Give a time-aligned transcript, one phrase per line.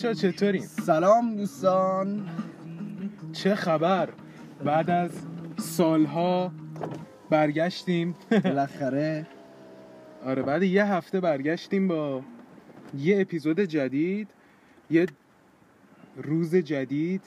[0.00, 2.28] بچه ها چطورین؟ سلام دوستان
[3.32, 4.08] چه خبر؟
[4.64, 5.10] بعد از
[5.56, 6.52] سالها
[7.30, 8.14] برگشتیم
[8.44, 9.26] بالاخره
[10.24, 12.22] آره بعد یه هفته برگشتیم با
[12.98, 14.28] یه اپیزود جدید
[14.90, 15.06] یه
[16.16, 17.22] روز جدید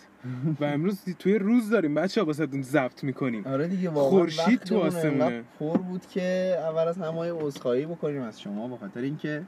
[0.59, 4.77] و امروز توی روز داریم بچه ها باسه ضبط می‌کنیم آره دیگه واقعا خورشید تو
[4.77, 5.43] آسمونه.
[5.59, 9.43] پر بود که اول از همه عذرخواهی بکنیم از شما به خاطر اینکه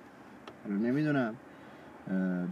[0.63, 1.35] حالا نمی‌دونم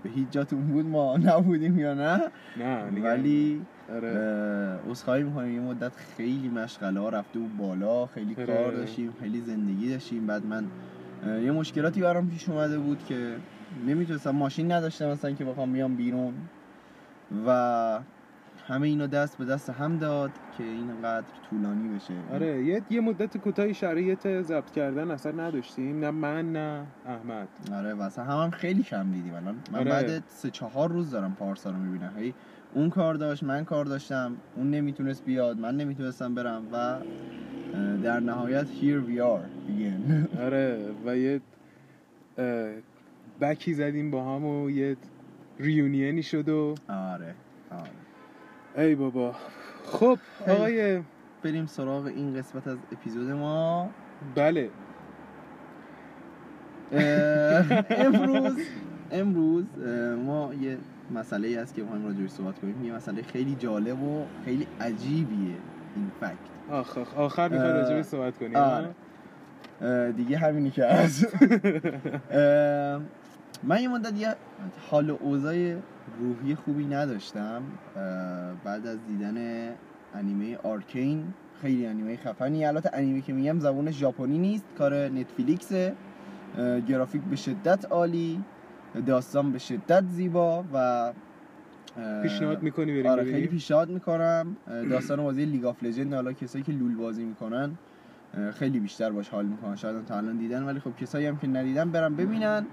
[0.03, 2.21] به هیچ جاتون بود ما نبودیم یا نه؟
[2.57, 3.01] نه.
[3.03, 3.61] ولی
[3.95, 4.07] آره.
[4.85, 5.53] اه، عذرخواهی می‌کنیم.
[5.53, 8.05] یه مدت خیلی مشغله ها رفته بود بالا.
[8.05, 8.45] خیلی آره.
[8.45, 10.27] کار داشتیم خیلی زندگی داشتیم.
[10.27, 10.63] بعد من
[11.43, 13.35] یه مشکلاتی برام پیش اومده بود که
[13.87, 16.33] نمی‌تونستم ماشین نداشتم مثلا که بخوام بیام بیرون.
[17.47, 17.99] و
[18.67, 22.13] همه اینا دست به دست هم داد که اینقدر طولانی بشه.
[22.33, 25.99] آره یه یه مدت کوتاهی شرایط ضبط کردن اصلا نداشتیم.
[25.99, 27.47] نه من نه احمد.
[27.73, 29.55] آره واسه هم, هم خیلی کم دیدیم الان.
[29.71, 29.91] من آره.
[29.91, 32.13] بعد سه چهار روز دارم پارسا رو می‌بینم.
[32.17, 32.33] هی
[32.73, 36.97] اون کار داشت من کار داشتم اون نمی‌تونست بیاد من نمی‌تونستم برم و
[38.03, 40.27] در نهایت here we are again.
[40.45, 41.41] آره و یه
[43.41, 44.97] بکی زدیم با هم و یه
[45.59, 47.35] ریونینی شد و آره
[47.71, 47.89] آره.
[48.77, 49.35] ای بابا.
[49.85, 50.19] خب.
[50.47, 51.01] آقای
[51.43, 53.89] بریم سراغ این قسمت از اپیزود ما.
[54.35, 54.69] بله.
[57.89, 58.57] امروز
[59.11, 59.65] امروز
[60.25, 60.77] ما یه
[61.15, 62.85] مسئله هست که می‌خوایم راجعش صحبت کنیم.
[62.85, 65.55] یه مسئله خیلی جالب و خیلی عجیبیه
[65.95, 70.11] این فکت آخ آخ آخر می‌خوای اه، راجع به صحبت کنیم آره.
[70.11, 71.25] دیگه همینی که هست.
[72.31, 73.01] اه،
[73.63, 74.35] من یه مدت یه
[74.89, 75.75] حال و اوضاع
[76.19, 77.61] روحی خوبی نداشتم
[78.63, 79.69] بعد از دیدن
[80.13, 81.33] انیمه Arcane.
[81.61, 82.65] خیلی انیمه خفنی.
[82.65, 85.93] البته انیمه که میگم زبون ژاپنی نیست کار Netflix ه.
[86.57, 88.43] اه، گرافیک به شدت عالی
[89.05, 91.13] داستان به شدت زیبا و
[92.23, 94.57] پیشنهاد می‌کنی بریم آره؟ خیلی پیشنهاد می‌کنم.
[94.89, 97.71] داستان بازی League of Legends حالا کسایی که LoL بازی می‌کنن
[98.53, 99.75] خیلی بیشتر باش حال می‌کنن.
[99.75, 102.65] شاید تا الان دیدن ولی خب کسایی هم که ندیدن برن ببینن.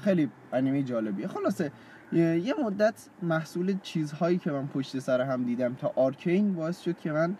[0.00, 1.26] خیلی انیمه جالبیه.
[1.26, 1.72] خلاصه
[2.12, 7.12] یه مدت محصول چیزهایی که من پشت سر هم دیدم تا آرکین باعث شد که
[7.12, 7.36] من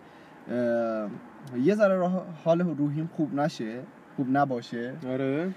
[1.61, 2.07] یه ذره
[2.43, 3.79] حال روحیم خوب نشه
[4.15, 4.93] خوب نباشه.
[5.07, 5.51] آره.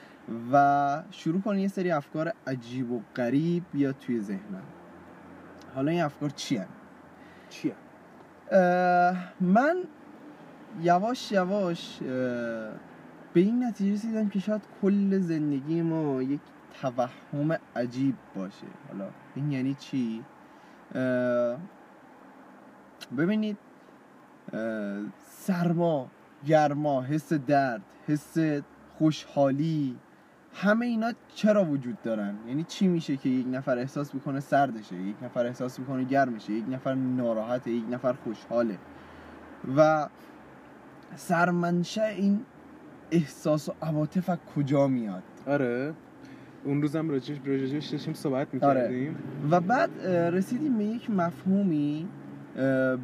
[0.53, 4.63] و شروع کنه یه سری افکار عجیب و غریب بیاد توی ذهنم.
[5.75, 6.61] حالا این افکار چی
[7.51, 7.73] چیه
[9.41, 9.77] من
[10.83, 11.99] یواش یواش
[13.33, 16.41] به این نتیجه رسیدم که شاید کل زندگی ما یک
[16.81, 18.67] توهم عجیب باشه.
[18.89, 20.25] حالا این یعنی چی؟
[23.19, 23.59] ببینید
[25.29, 26.11] سرما
[26.47, 28.37] گرما حس درد حس
[28.99, 29.99] خوشحالی
[30.55, 35.17] همه اینا چرا وجود دارن؟ یعنی چی میشه که یک نفر احساس می‌کنه سردشه یک
[35.23, 38.79] نفر احساس می‌کنه گرمشه یک نفر ناراحته یک نفر خوشحاله؟
[39.77, 40.09] و
[41.17, 42.45] سرمنشه این
[43.13, 45.95] احساس و عواطف از کجا میاد؟ آره.
[46.65, 48.83] اون روزم راجعش راجعش داشتیم صحبت آره.
[48.83, 49.17] می‌کردیم.
[49.51, 52.09] و بعد رسیدیم به یک مفهومی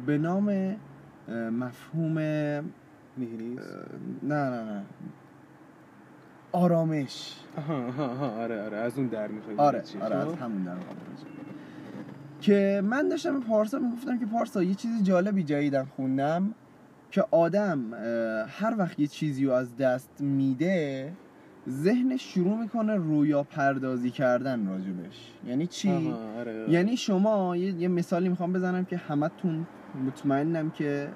[0.05, 0.75] به نام
[1.51, 2.17] مفهوم
[3.17, 3.61] نیست
[4.23, 4.83] نه نه نه.
[6.51, 7.35] آرامش.
[7.57, 8.77] آها آره آره.
[8.77, 10.75] از اون در می‌خوای آره آره از همون در
[12.41, 16.53] که من داشتم به پارسا می‌گفتم که پارسا یه چیز جالبی جدیدم خوندم.
[17.11, 17.93] که آدم
[18.47, 21.11] هر وقت یه چیزی رو از دست میده
[21.69, 25.33] ذهنش شروع می‌کنه رویا پردازی کردن راجبش.
[25.47, 29.67] یعنی چی؟ آها آره یعنی شما یه, یه مثالی می‌خوام بزنم که همتون
[30.07, 31.09] مطمئنم که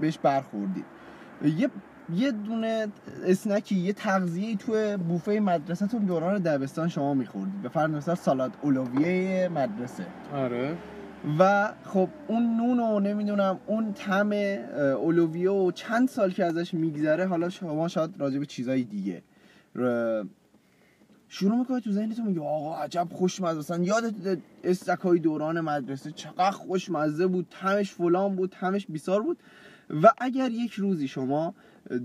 [0.00, 0.84] بهش برخوردید.
[1.44, 1.70] یه
[2.14, 2.86] یه دونه
[3.26, 7.62] اسنکی یه تغذیه توی بوفه مدرسهتون دوران دبستان شما میخوردید.
[7.62, 10.06] به فرض مثال سالاد اولویه مدرسه.
[10.34, 10.76] آره.
[11.38, 14.38] و خب اون نون و نمی‌دونم اون طعم اه،
[14.78, 19.22] اولویه و چند سال که ازش میگذره حالا شما شاید راجع به چیزای دیگه.
[21.28, 27.26] شروع می‌کنه تو ذهنتون میگه آقا عجب خوشمزه مثلا یادت استکای دوران مدرسه چقدر خوشمزه
[27.26, 29.38] بود تمش فلان بود تمش بیسار بود.
[30.02, 31.54] و اگر یک روزی شما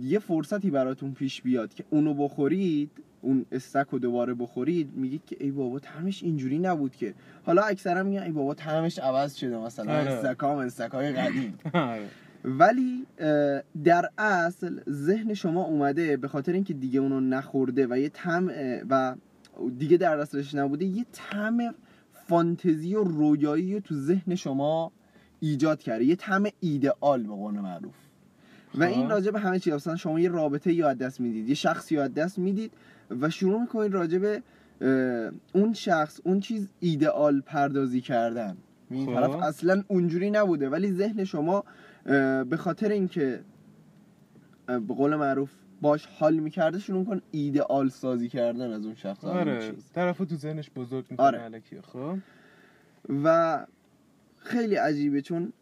[0.01, 2.91] یه فرصتی براتون پیش بیاد که اونو بخورید
[3.21, 7.13] اون استک رو دوباره بخورید میگید که ای بابا طعمش اینجوری نبود که.
[7.45, 10.11] حالا اکثرا میگن ای بابا طعمش عوض شده مثلا آره.
[10.11, 11.57] استکام استکای قدیم.
[11.73, 12.07] آره.
[12.45, 13.05] ولی
[13.83, 18.51] در اصل ذهن شما اومده به خاطر اینکه دیگه اونو نخورده و یه طعم
[18.89, 19.15] و
[19.77, 21.75] دیگه در دستش نبوده یه طعم
[22.27, 24.91] فانتزی و رویایی رو تو ذهن شما
[25.39, 26.05] ایجاد کرده.
[26.05, 27.95] یه طعم ایدئال به قول معروف.
[28.75, 29.11] و این خب.
[29.11, 32.39] راجع به همه چیز مثلا شما یه رابطه یا دست می‌دید یه شخصی یا دست
[32.39, 32.71] می‌دید
[33.09, 34.41] و شروع می‌کنید راجع به
[35.53, 38.57] اون شخص اون چیز ایدئال پردازی کردن
[38.89, 39.13] این خب.
[39.13, 41.63] طرف اصلا اونجوری نبوده ولی ذهن شما
[42.49, 43.39] به خاطر اینکه
[44.67, 45.51] به قول معروف
[45.81, 49.91] باش حال می‌کرده شروع کن ایدئال سازی کردن از اون شخص آره چیز.
[49.95, 51.61] طرفو تو ذهنش بزرگ می‌کنه آره.
[51.83, 52.17] خب
[53.23, 53.65] و
[54.37, 55.53] خیلی عجیبه چون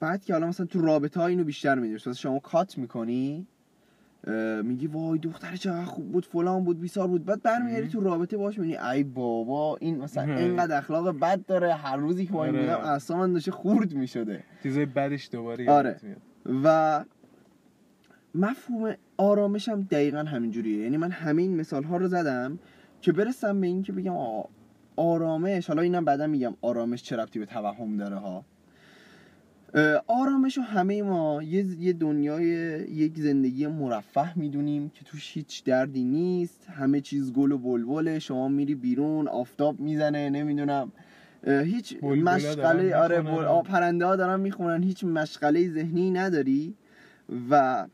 [0.00, 3.46] بعد که حالا مثلا تو رابطه ها اینو بیشتر می‌دونی مثلا شما کات می‌کنی
[4.64, 7.88] میگی وای دختر چقدر خوب بود فلان بود بیسار بود بعد برمیگردی.
[7.88, 10.36] تو رابطه باش می‌بینی ای بابا این مثلا.
[10.36, 12.60] اینقدر اخلاق بد داره هر روزی که این آره.
[12.60, 15.96] بودم اعصابم داشته خورد می‌شده چیزای بعدش دوباره آره.
[16.64, 17.04] و
[18.34, 22.58] مفهوم آرامش هم دقیقا همینجوریه یعنی من همین مثال ها رو زدم
[23.00, 24.14] که برسم به این که بگم
[24.96, 28.44] آرامش حالا اینم بعدا میگم آرامش چه ربطی به توهم داره ها
[30.06, 32.46] آرامش رو همه ما یه, دنیای
[32.90, 36.66] یک زندگی مرفه می‌دونیم که توش هیچ دردی نیست.
[36.70, 40.92] همه چیز گل و بلبله شما میری بیرون آفتاب می‌زنه نمی‌دونم.
[41.46, 43.20] هیچ مشغله آره.
[43.28, 44.82] آ، پرنده ها دارن می‌خونن.
[44.82, 46.74] هیچ مشغله ذهنی نداری.
[47.50, 47.86] و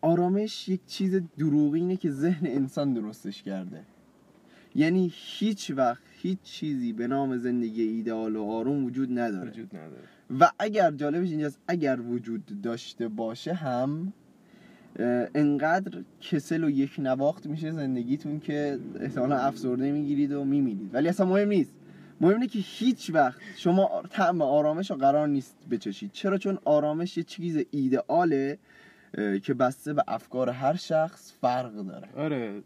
[0.00, 3.80] آرامش یک چیز دروغینه که ذهن انسان درستش کرده.
[4.74, 9.50] یعنی هیچ وقت هیچ چیزی به نام زندگی ایدئال و آروم وجود نداره.
[9.50, 10.08] وجود نداره.
[10.40, 14.12] و اگر جالبش اینجاست اگر وجود داشته باشه هم
[15.34, 20.94] انقدر کسل و یک نواخت میشه زندگیتون که احتمالا افسرده می‌گیرید و میمیرید.
[20.94, 21.74] ولی اصلا مهم نیست.
[22.20, 26.12] مهم اینه که هیچ وقت شما طعم آرامش رو قرار نیست بچشید.
[26.12, 28.58] چرا؟ چون آرامش یه چیز ایدئاله
[29.42, 32.08] که بسته به افکار هر شخص فرق داره.
[32.16, 32.62] آره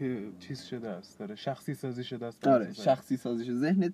[0.00, 0.02] پ-
[0.38, 1.18] چیز شده است.
[1.18, 2.48] داره شخصی سازی شده است.
[2.48, 2.72] آره.
[2.72, 3.92] شخصی سازش ذهنت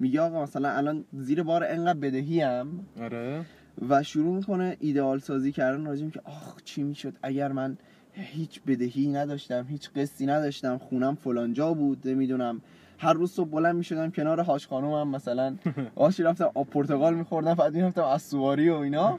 [0.00, 3.44] میگه آقا مثلا الان زیر بار انقدر بدهی هم آره.
[3.88, 7.76] و شروع می‌کنه ایدئال سازی کردن راجع که آخ چی می‌شد؟ اگر من
[8.12, 12.60] هیچ بدهی نداشتم هیچ قسطی نداشتم خونم فلانجا بود نمی‌دونم.
[12.98, 15.56] هر روز صبح بلند می‌شدم کنار هاش خانومم مثلا
[15.94, 19.16] آشی رفتم آب پرتقال میخوردم بعد می‌رفتم از سواری و اینا.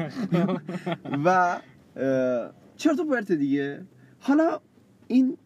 [1.25, 1.57] و
[2.77, 3.85] چرا تو پرت دیگه؟
[4.19, 4.59] حالا
[5.07, 5.37] این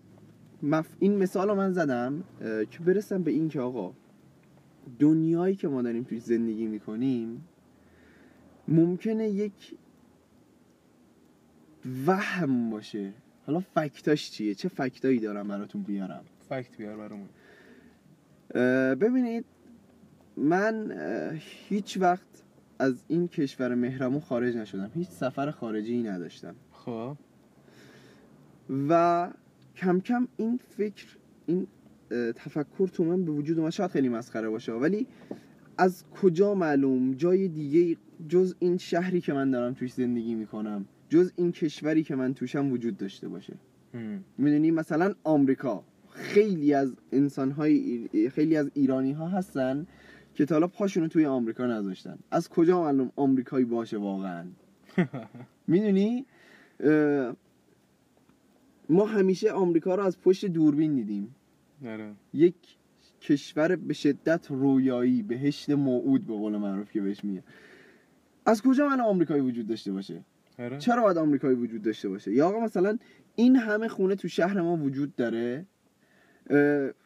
[0.63, 0.87] مف...
[0.99, 2.23] این مثال رو من زدم
[2.71, 3.93] که برسم به این که آقا
[4.99, 7.47] دنیایی که ما داریم توش زندگی می‌کنیم
[8.67, 9.75] ممکنه یک
[12.05, 13.13] وهم باشه.
[13.47, 17.29] حالا فکتاش چیه؟ چه فکتایی دارم براتون بیارم؟ فکت بیار برامون.
[18.95, 19.45] ببینید
[20.37, 20.91] من
[21.69, 22.43] هیچ وقت
[22.79, 24.91] از این کشور مهرمون خارج نشدم.
[24.95, 26.55] هیچ سفر خارجی نداشتم.
[26.71, 27.17] خب.
[28.89, 29.31] و
[29.75, 31.05] کم کم این فکر
[31.45, 31.67] این
[32.09, 33.71] تفکر تو من به وجود اومد.
[33.71, 35.07] شاید خیلی مسخره باشه ولی
[35.77, 37.97] از کجا معلوم؟ جای دیگه
[38.29, 42.71] جز این شهری که من دارم توش زندگی می‌کنم جز این کشوری که من توشم
[42.71, 43.53] وجود داشته باشه.
[44.37, 45.83] می‌دونی؟ مثلا آمریکا.
[46.09, 49.87] خیلی از انسان های خیلی از ایرانی ها هستن
[50.33, 52.17] که تا حالا پاشونو توی آمریکا نذاشتن.
[52.31, 54.45] از کجا معلوم آمریکایی باشه واقعا؟
[55.67, 56.25] می‌دونی؟
[58.89, 61.35] ما همیشه آمریکا رو از پشت دوربین دیدیم.
[61.85, 62.13] آره.
[62.33, 62.55] یک
[63.21, 67.43] کشور به شدت رویایی بهشت موعود به قول معروف که بهش میگه
[68.45, 70.21] از کجا من آمریکایی وجود داشته باشه؟
[70.59, 70.77] آره.
[70.77, 72.97] چرا باید آمریکایی وجود داشته باشه؟ یا آقا مثلا
[73.35, 75.65] این همه خونه تو شهر ما وجود داره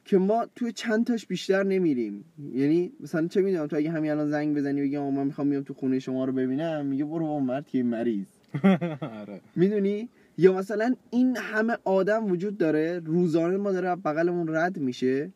[0.05, 2.25] که ما توی چند تاش بیشتر نمیریم.
[2.53, 5.63] یعنی مثلا چه می‌دونم تو اگه همین الان زنگ بزنی بگی آقا من می‌خوام بیام
[5.63, 8.27] تو خونه شما رو ببینم میگه برو با مرد که مریض
[9.21, 9.41] آره.
[9.55, 10.09] می‌دونی؟
[10.39, 15.31] یا مثلا این همه آدم وجود داره روزانه ما داره بغلمون رد میشه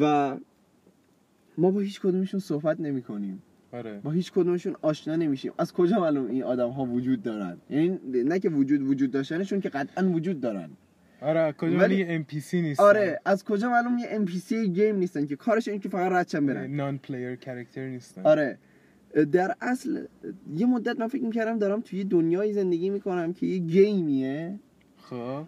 [0.00, 0.36] و
[1.58, 3.42] ما با هیچ کدومشون صحبت نمی کنیم
[3.72, 4.00] آره.
[4.04, 5.52] با هیچ کدومشون آشنا نمیشیم.
[5.58, 9.68] از کجا معلوم این آدم ها وجود دارن؟ یعنی نه که وجود وجود داشتنشون که
[9.68, 10.70] قطعا وجود دارن.
[11.20, 15.68] آره کجا ولی- NPC نیست آره از کجا معلوم یه NPC game نیستن که کارش
[15.68, 16.70] این که فقط رد شن برن.
[16.76, 18.22] non-player character نیستن.
[18.22, 18.58] آره.
[19.32, 20.04] در اصل
[20.56, 24.58] یه مدت من فکر می‌کردم دارم توی یه دنیای زندگی می‌کنم که یه گیمیه.
[24.96, 25.44] خب.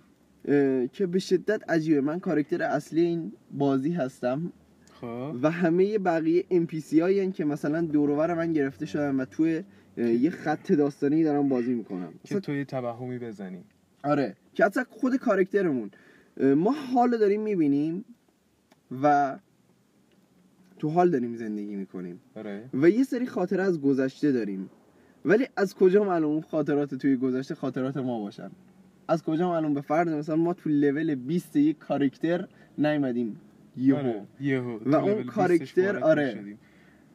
[0.93, 2.01] که به شدت عجیبه.
[2.01, 4.53] من کارکتر اصلی این بازی هستم.
[4.93, 5.37] خب.
[5.43, 9.63] و همه بقیه NPC هایی که مثلا دورور من گرفته شدن و توی
[9.97, 12.13] یه خط داستانی دارم بازی می‌کنم.
[12.25, 13.65] که توی توهمی بزنی.
[14.05, 14.37] آره.
[14.55, 15.91] که اصلا خود کارکترمون
[16.57, 18.05] ما حال داریم می‌بینیم
[19.03, 19.39] و
[20.81, 22.21] تو حال داریم زندگی می‌کنیم.
[22.37, 22.65] آره.
[22.75, 24.71] و یه سری خاطره از گذشته داریم.
[25.25, 28.51] ولی از کجا معلوم اون خاطرات توی گذشته خاطرات ما باشن؟
[29.09, 33.41] از کجا معلوم به فرض مثلا ما تو لول 20 یک کارکتر نیومدیم؟
[33.77, 33.99] یهو.
[33.99, 34.79] آره یهو.
[34.87, 36.57] و اون کاراکتر، آره.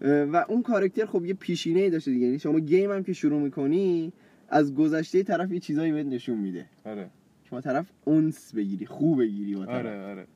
[0.01, 2.25] و اون کارکتر خب یه پیشینه ای داشته دیگه.
[2.25, 4.13] یعنی شما گیم هم که شروع می‌کنی
[4.49, 6.65] از گذشته طرف یه چیزایی بهت نشون میده.
[6.85, 7.09] آره.
[7.51, 9.75] با طرف اونس بگیری خوب بگیری با طرف.
[9.75, 10.27] آره آره.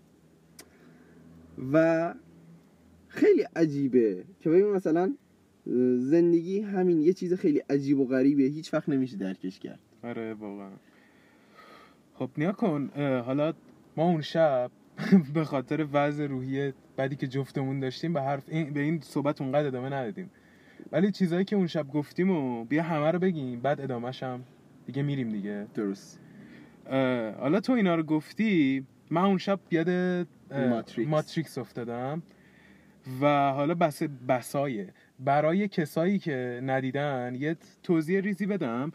[1.73, 2.13] و
[3.09, 5.15] خیلی عجیبه که ببین مثلا
[5.97, 8.43] زندگی همین یه چیز خیلی عجیب و غریبه.
[8.43, 9.79] هیچ وقت نمیشه درکش کرد.
[10.03, 10.71] آره واقعا.
[12.13, 12.89] خب نیا کن
[13.25, 13.53] حالا
[13.97, 14.71] ما اون شب
[15.33, 19.67] به خاطر وضع روحی بعدی که جفتمون داشتیم به حرف این به این صحبت اونقدر
[19.67, 20.29] ادامه ندادیم.
[20.91, 24.43] ولی چیزایی که اون شب گفتیم و بیا همه رو بگیم بعد ادامهش هم
[24.85, 25.67] دیگه میریم دیگه.
[25.75, 26.19] درست.
[27.39, 29.89] حالا تو اینا رو گفتی من اون شب یاد
[30.69, 31.09] ماتریکس.
[31.09, 32.23] ماتریکس افتادم.
[33.21, 38.91] و حالا بس بسایه برای کسایی که ندیدن یه توضیح ریزی بدم.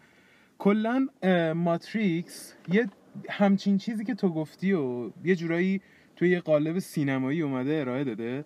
[0.59, 1.09] کلا
[1.55, 2.89] ماتریکس یه
[3.31, 5.81] همچین چیزی که تو گفتی و یه جورایی
[6.17, 8.45] توی یه قالب سینمایی اومده ارائه داده.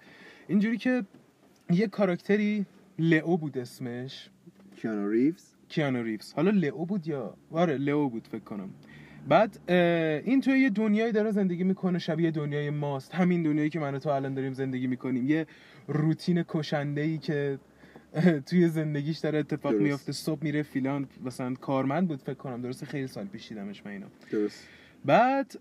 [0.49, 1.05] اینجوری که
[1.71, 2.67] یه کاراکتری
[2.99, 4.31] لئو بود اسمش.
[4.77, 5.55] کیانو ریوز.
[5.69, 6.33] کیانو ریوز.
[6.33, 8.71] حالا لئو بود یا؟ آره لئو بود فکر کنم.
[9.29, 9.71] بعد
[10.25, 13.15] این توی یه دنیایی داره زندگی می‌کنه شبیه دنیای ماست.
[13.15, 15.29] همین دنیایی که من تو الان داریم زندگی می‌کنیم.
[15.29, 15.47] یه
[15.89, 17.59] روتین کشنده ای که
[18.47, 19.83] توی زندگیش داره اتفاق درست.
[19.83, 22.63] میفته صبح میره فیلان مثلا کارمند بود فکر کنم.
[22.63, 24.69] درسته؟ خیلی سال پیش دیدمش من اینا درست.
[25.05, 25.57] بعد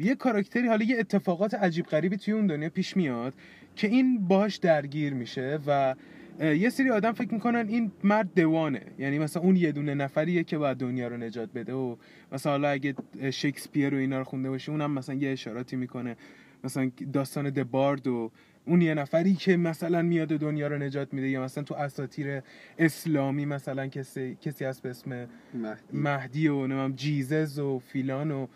[0.00, 3.34] یه کاراکتری حالا یه اتفاقات عجیب غریبی توی اون دنیا پیش میاد
[3.76, 5.94] که این باهاش درگیر میشه و
[6.40, 10.58] یه سری آدم فکر می‌کنن این مرد دوانه یعنی مثلا اون یه دونه نفریه که
[10.58, 11.72] باید دنیا رو نجات بده.
[11.72, 11.96] و
[12.32, 12.94] مثلا حالا اگه
[13.30, 16.16] شکسپیر و اینا رو خونده باشی اونم مثلا یه اشاراتی می‌کنه.
[16.64, 18.30] مثلا داستان دبارد و
[18.66, 21.28] اون یه نفری که مثلا میاد و دنیا رو نجات میده.
[21.28, 22.42] یا مثلا تو اساطیر
[22.78, 25.78] اسلامی مثلا کسی کسی هست به اسم مهدی.
[25.92, 28.46] مهدی و نمیم جیزز و فیلان و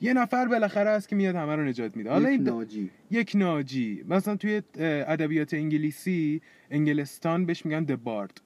[0.00, 2.10] یه نفر بالاخره هست که میاد همه رو نجات میده.
[2.10, 2.90] حالا یک این د- ناجی.
[3.10, 4.04] یک ناجی.
[4.08, 6.40] مثلا توی ادبیات انگلیسی
[6.70, 8.40] انگلستان بهش میگن دبارد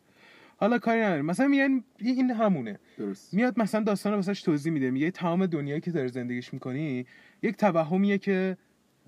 [0.57, 1.25] حالا کاری نداریم.
[1.25, 2.79] مثلا میگن این همونه.
[2.99, 3.35] درست.
[3.35, 4.91] میاد مثلا داستان رو واسش توضیح میده.
[4.91, 7.07] میگه تمام دنیایی که داری زندگیش می‌کنی
[7.43, 8.57] یک توهمیه که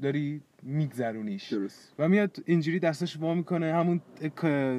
[0.03, 1.53] داری میگذرونیش.
[1.53, 1.95] درست.
[1.99, 3.75] و میاد اینجوری دستش وا می‌کنه.
[3.75, 4.01] همون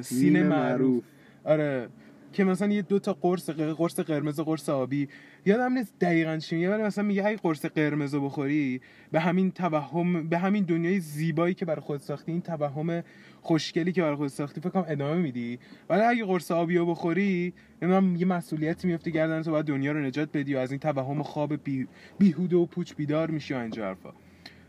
[0.02, 1.04] سین میم معروف.
[1.44, 1.88] آره.
[2.36, 5.08] که مثلا یه دو تا قرص قرص قرمز قرص آبی
[5.46, 8.80] یادم نیست دقیقا چی میگه ولی مثلا میگه اگه قرص قرمز رو بخوری
[9.12, 13.02] به همین توهم به همین دنیای زیبایی که برای خود ساختی این توهم
[13.40, 15.58] خوشگلی که برای خود ساختی فکر کنم ادامه میدی.
[15.90, 20.00] ولی اگه قرص آبی رو بخوری نمی‌دونم یه مسئولیتی میفته گردن تو باید دنیا رو
[20.00, 21.88] نجات بدی و از این توهم خواب بی...
[22.18, 23.94] بیهوده و پوچ بیدار میشی و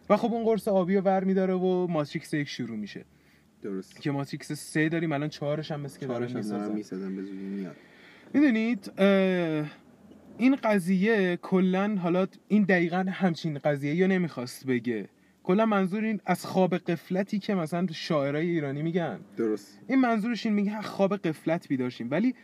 [0.09, 3.05] و خب اون قرص آبی رو ور میداره و ماتریکس یک شروع میشه.
[3.61, 6.35] درست که ماتریکس سه داریم الان چهارش هم مثل که دارن هم
[6.71, 7.15] می‌سازن.
[7.15, 7.75] به زودی میاد.
[8.33, 8.91] می‌دونید
[10.37, 15.09] این قضیه کلا حالا این دقیقا همچین قضیه یا نمی‌خواست بگه.
[15.43, 19.19] کلا منظور این از خواب قفلتی که مثلا شاعرای ایرانی میگن.
[19.37, 19.79] درست.
[19.87, 22.11] این منظورش این میگه خواب قفلت بیداشیم.
[22.11, 22.35] ولی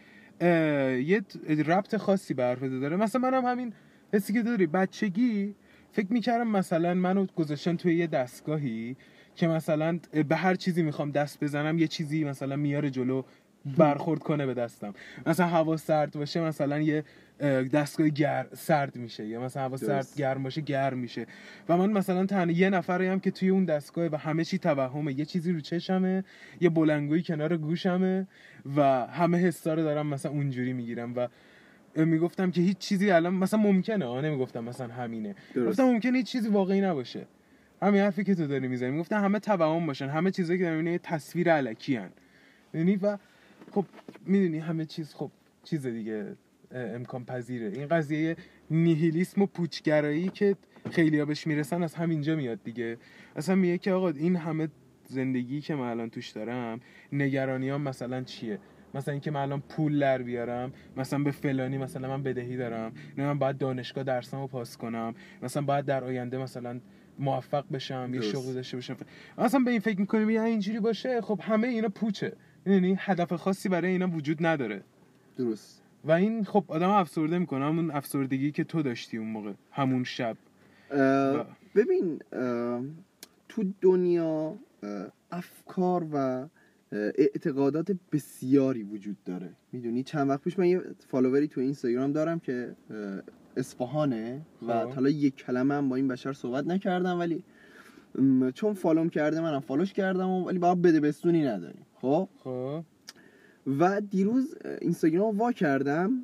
[0.41, 1.21] یه
[1.65, 2.95] ربط خاصی به حرف داره.
[2.95, 3.73] مثلا منم همین
[4.13, 4.67] حسی که داری.
[4.67, 5.55] بچگی
[5.91, 8.95] فکر می‌کردم مثلا منو گذاشتن توی یه دستگاهی
[9.35, 9.99] که مثلا
[10.29, 13.23] به هر چیزی می‌خوام دست بزنم یه چیزی مثلا میاره جلو
[13.77, 14.93] برخورد کنه به دستم.
[15.25, 17.03] مثلا هوا سرد باشه مثلا یه
[17.39, 20.07] اه، دستگاه گر سرد میشه یا مثلا هوا سرد.
[20.17, 21.25] گرم باشه گرم میشه.
[21.69, 25.25] و من مثلا تنها یه نفریم که توی اون دستگاه و همه چی توهمه یه
[25.25, 26.23] چیزی رو چشمه
[26.61, 28.27] یه بلنگویی کنار گوشمه
[28.75, 31.27] و همه حسا رو دارم مثلا اونجوری می‌گیرم و
[31.95, 35.35] می‌گفتم که هیچ چیزی الان مثلا ممکنه آه نمی‌گفتم مثلا همینه.
[35.55, 35.69] درست.
[35.69, 37.25] گفتم ممکنه هیچ چیزی واقعی نباشه.
[37.83, 38.91] همین حرفی که تو داری می‌زنی.
[38.91, 40.09] می‌گفتم همه توهم باشن.
[40.09, 42.09] همه چیزایی که یه تصویر علکی هن
[42.73, 43.17] یعنی و
[43.71, 43.85] خب
[44.25, 45.31] می‌دونی همه چیز خب
[45.63, 46.35] چیز دیگه
[46.71, 47.67] امکان پذیره.
[47.67, 48.35] این قضیه
[48.71, 50.55] نیهیلیسم و پوچگرایی که
[50.91, 52.97] خیلی ها بهش می‌رسن از همینجا میاد دیگه.
[53.35, 54.67] اصلا میگه که آقا این همه
[55.07, 56.79] زندگی که من الان توش دارم
[57.13, 58.59] نگرانی مثلا چیه؟
[58.95, 62.91] مثلا اینکه من الان پول در بیارم مثلا به فلانی مثلا من بدهی دارم.
[63.17, 65.15] نه من باید دانشگاه درسامو پاس کنم.
[65.41, 66.79] مثلا باید در آینده مثلا
[67.19, 68.21] موفق بشم یه.
[68.21, 68.97] شغل داشته باشم.
[69.37, 72.33] اصلا به این فکر می‌کنیم یه اینجوری باشه خب همه اینا پوچه.
[72.65, 74.83] یعنی هدف خاصی برای اینا وجود نداره.
[75.37, 75.81] درست.
[76.05, 80.37] و این خب آدم افسرده می‌کنه همون افسردگی که تو داشتی اون موقع همون شب.
[80.91, 82.81] اه، ببین اه،
[83.49, 84.55] تو دنیا
[85.31, 86.47] افکار و
[86.91, 89.49] اعتقادات بسیاری وجود داره.
[89.71, 92.75] می‌دونی؟ چند وقت پیش من یه follower ی تو اینستاگرام دارم که
[93.57, 94.89] اصفهانه و خب.
[94.89, 97.43] حالا یک کلمه هم با این بشر صحبت نکردم ولی
[98.53, 102.83] چون follow م کرده منم follow ش کردم ولی باید بده بستونی نداریم خب؟ خب.
[103.79, 106.23] و دیروز اینستاگرام وا کردم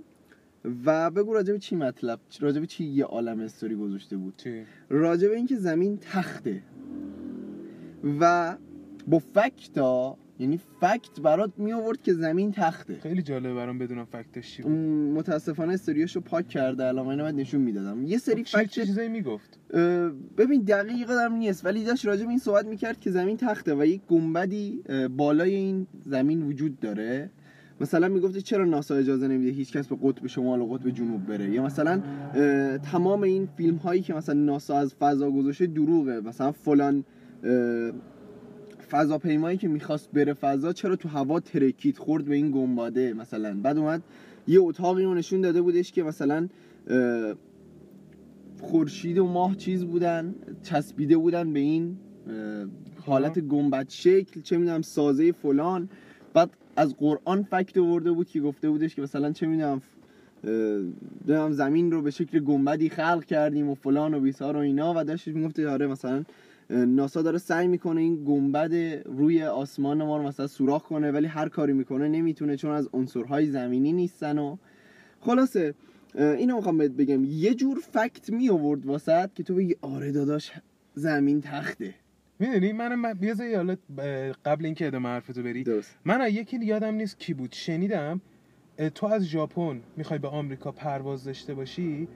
[0.85, 4.33] و بگو راجب چی مطلب راجب چی یه عالم استوری گذاشته بود.
[4.37, 6.63] چی؟ به اینکه زمین تخته
[8.19, 8.55] و
[9.07, 12.99] با fact ا یعنی fact برات می آورد که زمین تخته.
[12.99, 14.71] خیلی جالبه برام بدونم fact ش چی بود.
[15.17, 18.03] متاسفانه استوریاشو پاک کرده الان من باید نشون می‌دادم.
[18.03, 19.59] یه سری خب چه فکت چه چیزایی می‌گفت؟
[20.37, 23.85] ببین دقیق یادم نیست ولی داشت راجع به این صحبت می‌کرد که زمین تخته و
[23.85, 24.83] یک گنبدی
[25.17, 27.29] بالای این زمین وجود داره.
[27.81, 31.49] مثلا می‌گفت چرا ناسا اجازه نمیده هیچ کس به قطب شمال و قطب جنوب بره؟
[31.49, 32.01] یا مثلا
[32.77, 36.21] تمام این فیلم هایی که مثلا ناسا از فضا گذاشته دروغه.
[36.21, 37.05] مثلا فلان
[38.91, 43.77] فضاپیمایی که می‌خواست بره فضا چرا تو هوا ترکید خورد به این گنباده مثلا؟ بعد
[43.77, 44.03] اومد
[44.47, 46.47] یه اتاقی رو نشون داده بودش که مثلا
[48.61, 51.97] خورشید و ماه چیز بودن چسبیده بودن به این
[53.05, 55.89] حالت گنبد شکل چه می‌دونم سازه فلان.
[56.33, 59.81] بعد از قرآن فکت آورده بود که گفته بودش که مثلا چه می‌دونم
[60.43, 64.93] نمی‌دونم زمین رو به شکل گنبدی خلق کردیم و فلان و بیسار و اینا.
[64.97, 66.23] و داشتش می‌گفت آره مثلا
[66.69, 68.73] ناسا داره سعی می‌کنه این گنبد
[69.05, 73.45] روی آسمان ما رو مثلا سوراخ کنه ولی هر کاری می‌کنه نمی‌تونه چون از عنصرهای
[73.45, 74.57] زمینی نیستن و
[75.19, 75.73] خلاصه
[76.15, 77.23] اینو می‌خوام بهت بگم.
[77.25, 80.51] یه جور فکت می آورد واسط که تو بگی آره داداش
[80.93, 81.93] زمین تخته.
[82.39, 83.75] می‌دونی منم من بیا زی حالا
[84.45, 85.97] قبل اینکه ادامه حرفتو بری درست.
[86.05, 88.21] من یکی یادم نیست کی بود شنیدم
[88.95, 92.07] تو از ژاپن می‌خوای به آمریکا پرواز داشته باشی؟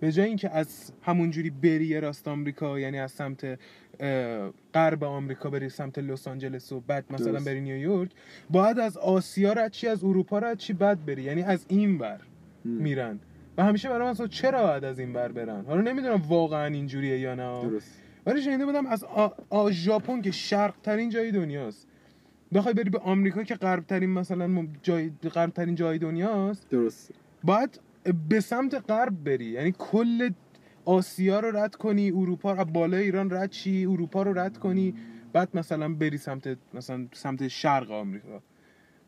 [0.00, 3.58] به جای اینکه از همونجوری بری یه راست آمریکا یعنی از سمت
[4.74, 7.46] غرب آمریکا بری سمت لس آنجلس و بعد مثلا درست.
[7.46, 8.10] بری نیویورک
[8.50, 11.22] باید از آسیا رد چی از اروپا رد چی بعد بری.
[11.22, 12.20] یعنی از این ور
[12.64, 13.18] میرن.
[13.58, 17.18] و همیشه برای من اصلا چرا باید از این ور برن؟ حالا نمی‌دونم واقعا اینجوریه
[17.18, 17.62] یا نه.
[17.62, 18.02] درست.
[18.26, 19.04] ولی شنیده بودم از.
[19.70, 21.86] ژاپن که شرق ترین جای دنیاست.
[22.54, 26.70] بخوای بری به آمریکا که غرب ترین مثلا جای غرب ترین جای دنیاست.
[26.70, 27.10] درست.
[27.44, 27.80] باید
[28.28, 29.44] به سمت غرب بری.
[29.44, 30.30] یعنی کل
[30.86, 34.94] آسیا رو رد کنی اروپا رو بالای ایران رد چی؟ اروپا رو رد کنی
[35.32, 38.42] بعد مثلا بری سمت مثلا سمت شرق آمریکا.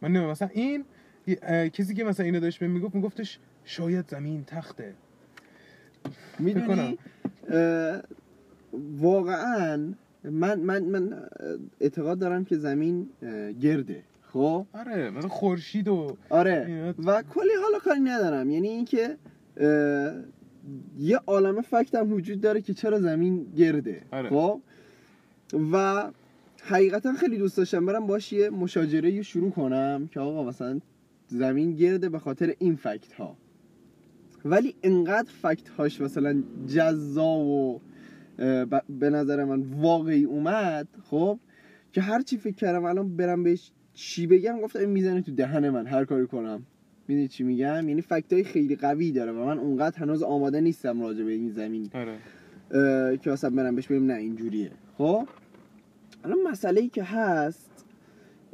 [0.03, 0.85] من نمی‌دونم مثلا این
[1.71, 4.95] کسی که مثلا اینو داشت بهم می‌گفت میگفتش شاید زمین تخته.
[6.39, 6.99] می‌دونی؟
[8.99, 9.93] واقعا
[10.25, 11.29] من من من
[11.81, 13.09] اعتقاد دارم که زمین
[13.61, 14.03] گرده.
[14.33, 16.95] خب؟ آره مثلا خورشید و آره.
[17.07, 18.51] و کلی حالا کاری ندارم.
[18.51, 19.17] یعنی اینکه
[20.99, 24.03] یه عالمه فکت هم وجود داره که چرا زمین گرده.
[24.13, 24.29] آره.
[24.29, 24.61] خب؟
[25.73, 26.05] و
[26.63, 30.81] حقیقتا خیلی دوست داشتم برم باش یه مشاجره رو شروع کنم که آقا مثلا
[31.29, 33.37] زمین گرده به خاطر این فکت ها
[34.45, 37.81] ولی انقدر فکت هاش مثلا جذاب و
[38.89, 41.39] به نظر من واقعی اومد خب؟
[41.93, 45.69] که هر چی فکر کردم الان برم بهش چی بگم گفتم این می‌زنه تو دهن
[45.69, 46.63] من هر کاری کنم.
[47.09, 51.03] می‌دونی چی میگم؟ یعنی فکت های خیلی قوی داره و من اونقدر هنوز آماده نیستم
[51.03, 51.91] راجع به این زمین.
[51.95, 52.19] آره.
[53.17, 54.71] که اصلا برم بهش بگم نه اینجوریه.
[54.99, 55.29] خب؟
[56.25, 57.85] الان مسئله ای که هست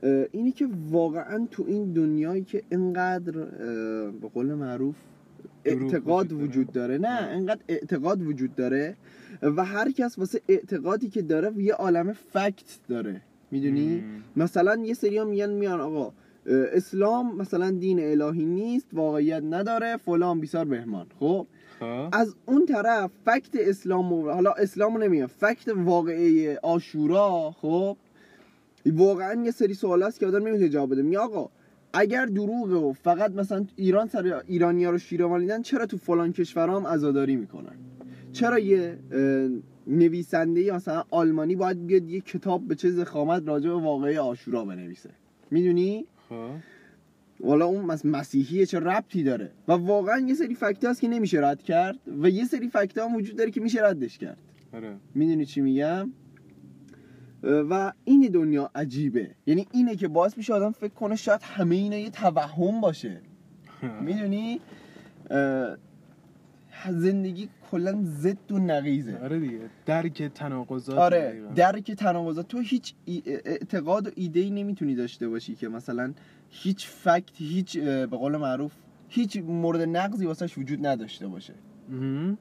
[0.03, 3.47] اه، اینه که واقعا تو این دنیایی که اینقدر اه،
[4.11, 4.95] به قول معروف
[5.65, 6.99] اعتقاد وجود داره.
[6.99, 7.31] نه آه.
[7.31, 8.97] اینقدر اعتقاد وجود داره
[9.43, 13.21] و هر کس واسه اعتقادی که داره یه عالم فکت داره.
[13.51, 14.05] می‌دونی.
[14.37, 16.13] مثلا یه سری ها میگن میان آقا
[16.47, 21.47] اسلام مثلا دین الهی نیست واقعیت نداره فلان بیسار بهمان خب؟
[21.81, 22.09] خب.
[22.13, 27.97] از اون طرف فکت اسلام و حالا اسلام نمیگم فکت واقعی آشورا خب؟
[28.87, 31.03] واقعا یه سری سوال هست که آدم نمی‌تونه جواب بده.
[31.03, 31.51] میگه آقا
[31.93, 36.87] اگر دروغه و فقط مثلا ایران سر ایرانیا رو شیروانیدن چرا تو فلان کشورها هم
[36.87, 37.77] عزاداری می‌کنن؟
[38.33, 38.99] چرا یه
[39.87, 44.65] نویسنده یا مثلا آلمانی باید بیاد یه کتاب به چه زخامت راجع به واقعی آشورا
[44.65, 45.11] بنویسه؟
[45.51, 46.51] می‌دونی؟ خب.
[47.41, 51.41] والا اون مس مسیحیه چه ربطی داره؟ و واقعا یه سری فکت هست که نمیشه
[51.41, 54.39] رد کرد و یه سری فکت هم وجود داره که میشه ردش کرد.
[54.73, 54.97] آره.
[55.15, 56.11] می‌دونی چی میگم؟
[57.43, 59.31] و این دنیا عجیبه.
[59.47, 63.21] یعنی اینه که باعث میشه آدم فکر کنه شاید همه اینا یه توهم باشه.
[64.07, 64.61] می‌دونی؟
[66.93, 69.61] زندگی کلا زد و نقیزه آره دیگه.
[69.87, 71.43] درک تناقضات آره.
[71.55, 72.49] درک تناقضات.
[72.49, 72.95] تو هیچ
[73.27, 76.13] اعتقاد و ایده ای نمی‌تونی داشته باشی که مثلا
[76.51, 78.73] هیچ فکت هیچ به قول معروف
[79.09, 81.55] هیچ مورد نقضی واسش وجود نداشته باشه.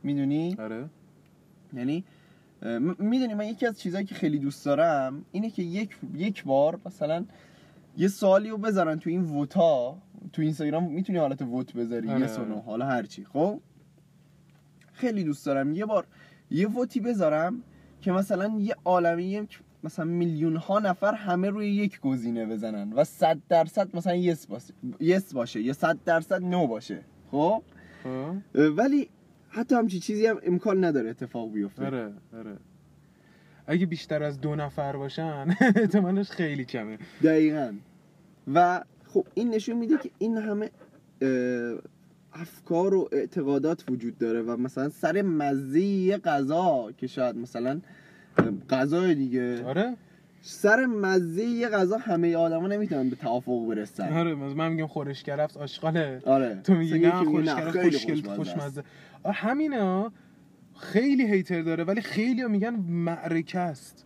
[0.04, 0.90] می‌دونی؟ آره.
[1.74, 2.04] یعنی
[3.00, 7.26] می‌دونی من یکی از چیزهایی که خیلی دوست دارم اینه که یک یک بار مثلا
[7.98, 9.98] یه سوالی رو بذارن تو این ووتا
[10.34, 12.62] تو اینستاگرام می‌تونی حالت ووت بذاری آره، یه سونو آره.
[12.62, 13.60] حالا هرچی خب؟
[15.04, 15.76] خیلی دوست دارم.
[15.76, 16.06] یه بار
[16.52, 17.64] یه ووتی بذارم
[18.02, 19.48] که مثلا یه عالمه
[19.84, 24.74] مثلا میلیون ها نفر همه روی یک گزینه بزنن و صد درصد مثلا یس باشه
[25.00, 27.00] یس باشه یا صد درصد نو باشه.
[27.32, 27.64] خب؟
[28.04, 28.36] خب.
[28.54, 29.10] ولی
[29.50, 31.86] حتی همچی چیزی هم امکان نداره اتفاق بیفته.
[31.86, 32.58] آره آره.
[33.68, 36.98] اگه بیشتر از دو نفر باشن احتمالش خیلی کمه.
[37.24, 37.74] دقیقا.
[38.54, 40.72] و خب این نشون میده که این همه
[42.34, 47.82] افکار و اعتقادات وجود داره و مثلا سر مزه یه غذا که شاید مثلا
[48.70, 49.64] غذای دیگه.
[49.66, 49.96] آره.
[50.42, 54.14] سر مزه یه غذا همه آدما نمی‌تونن به توافق برسن.
[54.14, 56.62] آره من میگم خورش کرفس آشغاله آره.
[56.64, 58.84] تو میگی نه خورش کرفس خوشگل خوشمزه
[59.24, 60.12] آره همینا
[60.76, 64.06] خیلی هیتر داره ولی خیلی میگن معرکه است.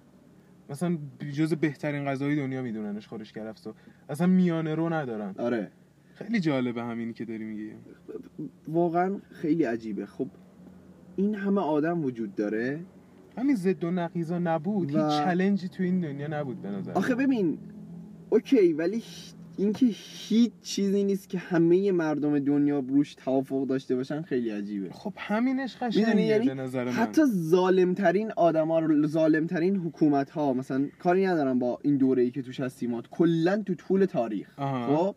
[0.70, 0.98] مثلا
[1.34, 3.74] جز بهترین غذای دنیا میدوننش خورش کرفس رو
[4.10, 5.36] اصلا میانه رو ندارن.
[5.38, 5.72] آره.
[6.18, 7.72] خیلی جالبه همینی که داری میگی.
[8.68, 10.06] واقعا خیلی عجیبه.
[10.06, 10.28] خب
[11.16, 12.80] این همه آدم وجود داره؟
[13.38, 14.96] همین ضد و نقیضا نبود.
[14.96, 17.58] و- هیچ چلنجی تو این دنیا نبود به نظر آخه ببین
[18.30, 19.04] اوکی ولی
[19.58, 24.90] اینکه هیچ چیزی نیست که همه مردم دنیا روش توافق داشته باشن خیلی عجیبه.
[24.92, 26.92] خب همینش قشنگه یعنی به نظر من.
[26.92, 32.42] حتی ظالمترین آدما رو ظالمترین حکومت ها مثلا کاری ندارم با این دوره ای که
[32.42, 34.50] توش هستیم کلا تو طول تاریخ.
[34.88, 35.16] خب؟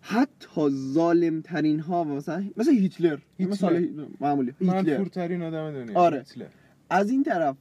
[0.00, 3.18] حتی ظالمترین ها مثلا مثلا هیتلر.
[3.38, 3.88] مثال
[4.20, 4.52] معمولی.
[4.60, 4.82] هیتلر.
[4.82, 5.98] منفورترین آدم دنیا.
[5.98, 6.18] آره.
[6.18, 6.46] هیتلر.
[6.90, 7.56] از این طرف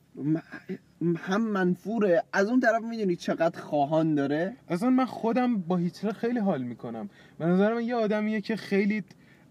[1.18, 2.24] هم منفوره.
[2.34, 7.10] از اون طرف می‌دونی چقدر خواهان داره؟ اصلا من خودم با هیتلر خیلی حال می‌کنم.
[7.40, 9.04] به نظر من یه آدمیه که خیلی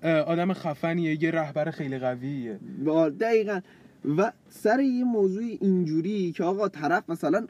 [0.02, 2.60] آدم خفنیه یه رهبر خیلی قویه.
[3.20, 3.60] دقیقا.
[4.18, 7.46] و سر یه موضوع اینجوری که آقا طرف مثلا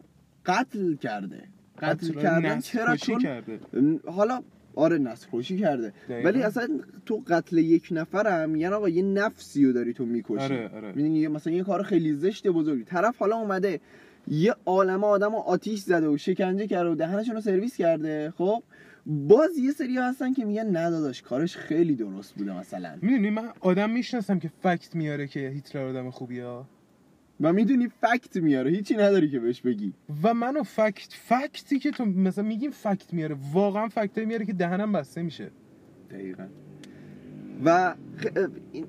[0.46, 1.42] قتل کرده.
[1.78, 3.60] قتل کردن نسل چرا چون کرده.
[4.06, 4.42] حالا
[4.78, 5.92] آره نسل کشی کرده.
[6.08, 6.28] دقیقاً.
[6.28, 6.68] ولی اصلا
[7.06, 10.34] تو قتل یک نفرم یعنی آقا یه نفسی رو داری تو می‌کشی.
[10.38, 10.92] آره آره.
[10.92, 12.84] می‌دونی مثلا یه کار خیلی زشت بزرگی.
[12.84, 13.80] طرف حالا اومده
[14.28, 18.32] یه عالمه آدم رو آتیش زده و شکنجه کرده و دهنشون رو سرویس کرده.
[18.36, 18.62] خب
[19.06, 22.98] باز یه سری هستن که میگن نه داداش کارش خیلی درست بوده مثلا.
[23.02, 26.60] می‌دونی من آدم می‌شناسم که فکت میاره که هیتلر آدم خوبیه.
[27.40, 29.92] و می‌دونی فکت میاره هیچی نداری که بهش بگی.
[30.22, 34.92] و منو فکت فکتی که تو مثلا میگیم فکت میاره واقعا فکت میاره که دهنم
[34.92, 35.50] بسته میشه.
[36.10, 36.46] دقیقا.
[37.64, 37.94] و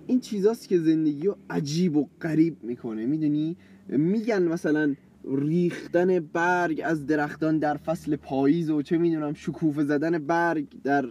[0.08, 3.58] این چیزاست که زندگی رو عجیب و غریب می‌کنه می‌دونی؟
[3.88, 10.68] میگن مثلا ریختن برگ از درختان در فصل پاییز و چه می‌دونم شکوفه زدن برگ
[10.84, 11.06] در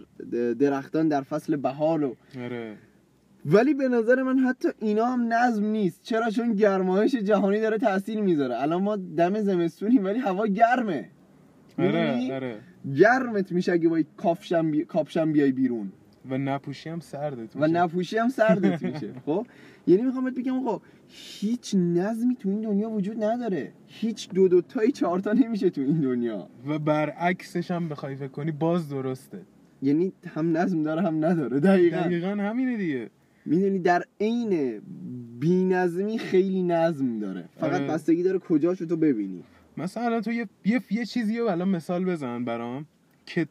[0.53, 2.77] درختان در فصل بهار و آره.
[3.45, 5.99] ولی به نظر من حتی اینا هم نظم نیست.
[6.03, 8.61] چرا؟ چون گرمایش جهانی داره تاثیر می‌ذاره.
[8.61, 11.09] الان ما دم زمستونیم ولی هوا گرمه.
[11.77, 12.57] آره؟ آره.
[12.95, 14.85] گرمت میشه اگه با کاپشن, بی...
[14.85, 15.91] کاپشن بیای بیرون.
[16.29, 17.71] و نپوشی هم سردت و میشه.
[17.73, 19.13] نپوشی هم سردت میشه.
[19.25, 19.47] خب؟
[19.87, 23.71] یعنی می‌خوام بهت بگم آقا هیچ نظمی تو این دنیا وجود نداره.
[23.87, 26.49] هیچ دو دو تایی چهار تا نمیشه تو این دنیا.
[26.67, 29.41] و برعکسش هم بخوای فکر کنی باز درسته.
[29.81, 31.59] یعنی هم نظم داره هم نداره.
[31.59, 31.97] دقیقا.
[31.97, 33.09] دقیقا همینه دیگه.
[33.49, 34.81] می‌دونی در عین
[35.39, 37.49] بینظمی خیلی نظم داره.
[37.59, 37.87] فقط آره.
[37.87, 39.43] بستگی داره کجاشو تو ببینی.
[39.77, 42.85] مثلا الان تو یه یه, یه چیزی رو الان مثال بزن برام
[43.25, 43.47] که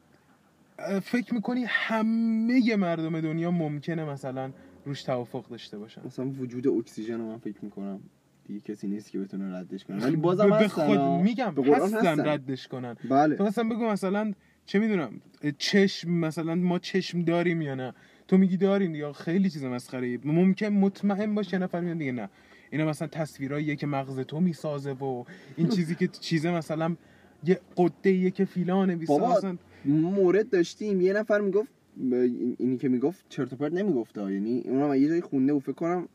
[1.03, 4.51] فکر می‌کنی همه مردم دنیا ممکنه مثلا
[4.85, 8.01] روش توافق داشته باشن؟ مثلا وجود اکسیژن رو من فکر می‌کنم
[8.47, 10.05] دیگه کسی نیست که بتونه ردش کنه.
[10.05, 10.99] ولی بازم به- خود.
[11.01, 12.29] میگم به هستن هستن.
[12.29, 12.95] ردش کنن.
[12.95, 14.33] تو بله مثلا بگو مثلا
[14.67, 15.21] چه می‌دونم
[15.59, 17.95] چشم مثلا ما چشم داریم یا نه؟
[18.29, 20.19] تو میگی داریم یا خیلی چیز مسخره.
[20.25, 22.29] ممکن مطمئن باشه یه نفر میاد دیگه نه.
[22.71, 25.25] اینا مثلا تصویراییه که مغز تو می‌سازه و
[25.57, 26.97] این چیزی که چیزه مثلا
[27.45, 31.01] یه قده که فیلانه بیسا بابا، مثلا مورد داشتیم.
[31.01, 31.69] یه نفر می‌گفت
[32.01, 34.17] این- اینی که می‌گفت چرت و پرت نمی‌گفت.
[34.17, 36.09] یعنی اونم یه جایی خونده و فکر کنم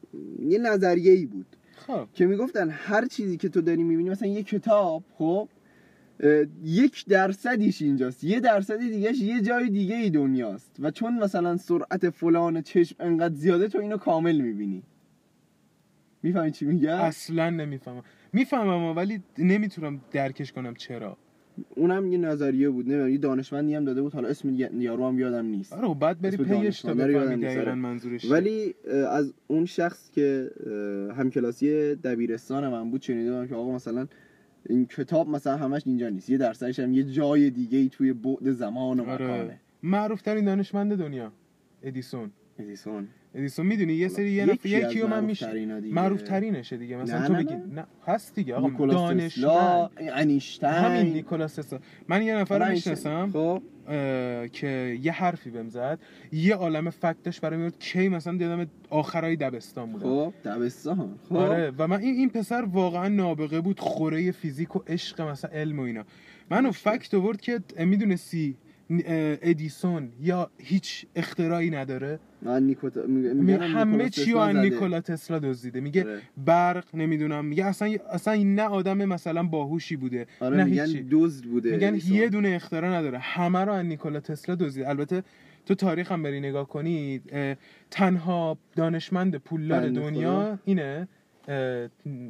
[0.47, 1.45] یه نظریه ای بود
[1.75, 2.07] خب.
[2.13, 5.47] که می‌گفتن هر چیزی که تو داری می‌بینی مثلا یه کتاب خب؟
[6.63, 8.23] یک درصدیش اینجاست.
[8.23, 10.75] یه درصد دیگهش یه جای دیگه ای دنیاست.
[10.79, 14.83] و چون مثلا سرعت فلان چشم انقدر زیاده تو اینو کامل می‌بینی.
[16.23, 18.03] می‌فهمی چی میگم؟ اصلا نمی‌فهمم.
[18.33, 21.17] می‌فهمم ولی نمی‌تونم درکش کنم چرا.
[21.75, 24.13] اونم یه نظریه بود نمی‌دونم یه دانشمندی هم داده بود.
[24.13, 25.73] حالا اسم یارو هم یادم نیست.
[25.73, 27.73] آره بعد بری پیش تا بفهمی دقیقا آره.
[27.73, 28.31] منظورش.
[28.31, 28.75] ولی
[29.09, 30.51] از اون شخص که
[31.17, 34.07] همکلاسی دبیرستان من بود بودم که آقا مثلا
[34.69, 36.29] این کتاب مثلا همش اینجا نیست.
[36.29, 39.25] یه درصدش هم یه جای دیگه ای توی بعد زمان و آره.
[39.25, 39.59] مکانه.
[39.83, 41.31] معروف ترین دانشمند دنیا
[41.83, 42.31] ادیسون.
[42.59, 43.07] ادیسون.
[43.35, 45.65] ادیسون می‌دونی یه سری یه نفر یکی رو من میشه.
[45.91, 46.97] معروف ترینشه دیگه.
[46.97, 47.61] مثلا نه، تو بگی نه.
[47.75, 48.55] نه هست دیگه.
[48.55, 49.89] آقا دانشمند.
[49.97, 53.61] انیشتین همین نیکولاس تسلا من یه نفر رو می‌شناسم خب.
[54.51, 55.99] که یه حرفی بهم زد.
[56.31, 61.35] یه عالم فکت داشت برای میاد کی مثلا دیدم آخرای دبستان بودم خب دبستان خب.
[61.35, 65.79] آره و من این این پسر واقعا نابغه بود خوره فیزیک و عشق مثلا علم
[65.79, 66.03] و اینا.
[66.49, 68.55] منو فکت آورد که می‌دونستی
[69.41, 72.19] ادیسون یا هیچ اختراعی نداره؟
[73.07, 74.55] میگه میگن همه چی از.
[74.55, 75.79] نیکولا تسلا دزدیده.
[75.79, 76.21] میگه آره.
[76.45, 77.45] برق نمی‌دونم.
[77.45, 80.27] میگه اصلا اصلا نه آدم مثلا باهوشی بوده.
[80.39, 81.07] آره نه میگن هیچی.
[81.11, 82.17] دزد بوده میگن ادیسون.
[82.17, 83.17] یه دونه اختراع نداره.
[83.19, 85.23] همه رو از نیکولا تسلا دزدید البته
[85.65, 87.33] تو تاریخ هم بری نگاه کنید
[87.91, 91.07] تنها دانشمند پولدار دنیا اینه.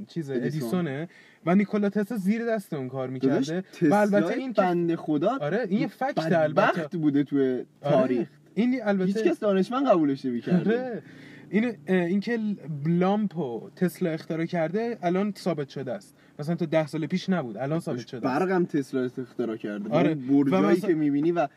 [0.08, 0.44] چیز ادیسون.
[0.44, 1.08] ادیسونه
[1.46, 3.64] و نیکولا تسلا زیر دست اون کار می‌کرده.
[3.82, 6.98] و البته این بنده خدا آره این فکت البته.
[6.98, 8.18] بوده توی تاریخ.
[8.20, 10.80] آره این البته هیچ کس دانشمند قبولش نمی‌کرده.
[10.86, 11.02] آره.
[11.50, 12.40] این اینکه
[12.86, 16.16] لامپو تسلا اختراع کرده الان ثابت شده است.
[16.40, 19.90] مثلا تا ده سال پیش نبود الان ثابت شده برقم تسلا اختراع کرده.
[19.90, 19.98] آره.
[20.10, 20.16] آره.
[20.16, 21.48] برجایی و مثلا- که می‌بینی و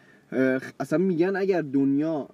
[0.80, 2.28] اصلا میگن اگر دنیا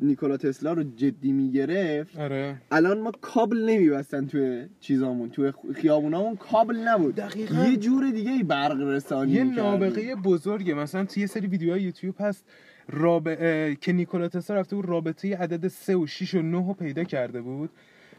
[0.00, 6.76] نیکولا تسلا رو جدی می‌گرفت آره الان ما کابل نمیبستن توی چیزامون توی خیابونامون کابل
[6.76, 7.64] نبود دقیقاً.
[7.64, 9.44] یه جور دیگه ای برق رسانی یه.
[9.44, 12.44] نابغه بزرگه مثلا توی یه سری ویدیوهای یوتیوب هست
[12.88, 13.28] راب...
[13.28, 17.04] اه، که نیکولا تسلا رفته بود رابطه عدد 3 و 6 و 9 رو پیدا
[17.04, 17.70] کرده بود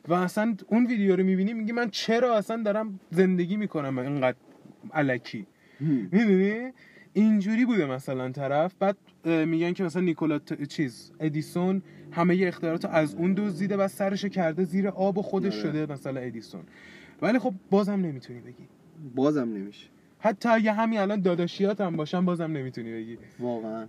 [0.08, 4.38] و اصلا اون ویدیو رو می‌بینی میگی من چرا اصلا دارم زندگی می‌کنم اینقدر
[4.94, 5.46] علکی.
[6.12, 6.72] می‌دونی
[7.13, 8.74] اینجوری بوده مثلا طرف.
[8.80, 14.26] بعد میگن که مثلا نیکولا ت- چیز ادیسون همه اختراعات از اون دزدیده و سرش
[14.26, 15.62] کرده زیر آب و خودش آره.
[15.62, 16.62] شده مثلا ادیسون.
[17.22, 18.67] ولی خب بازم نمی‌تونی بگی.
[19.15, 19.88] بازم نمیشه.
[20.20, 23.17] حتی اگه همین الان داداشیات هم باشن بازم نمی‌تونی بگی.
[23.39, 23.88] واقعا.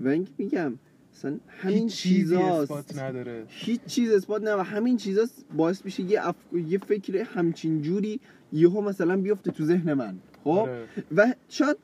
[0.00, 0.72] و اینکه میگم
[1.14, 2.70] مثلا همین چیزاست.
[2.70, 3.44] اثبات نداره.
[3.48, 6.34] هیچ چیز اثبات و همین چیزاست باعث میشه یه, اف...
[6.68, 8.20] یه فکر همچین جوری
[8.52, 10.18] یهو مثلا بیفته تو ذهن من.
[10.46, 10.84] خب؟ آره.
[11.16, 11.76] و شاید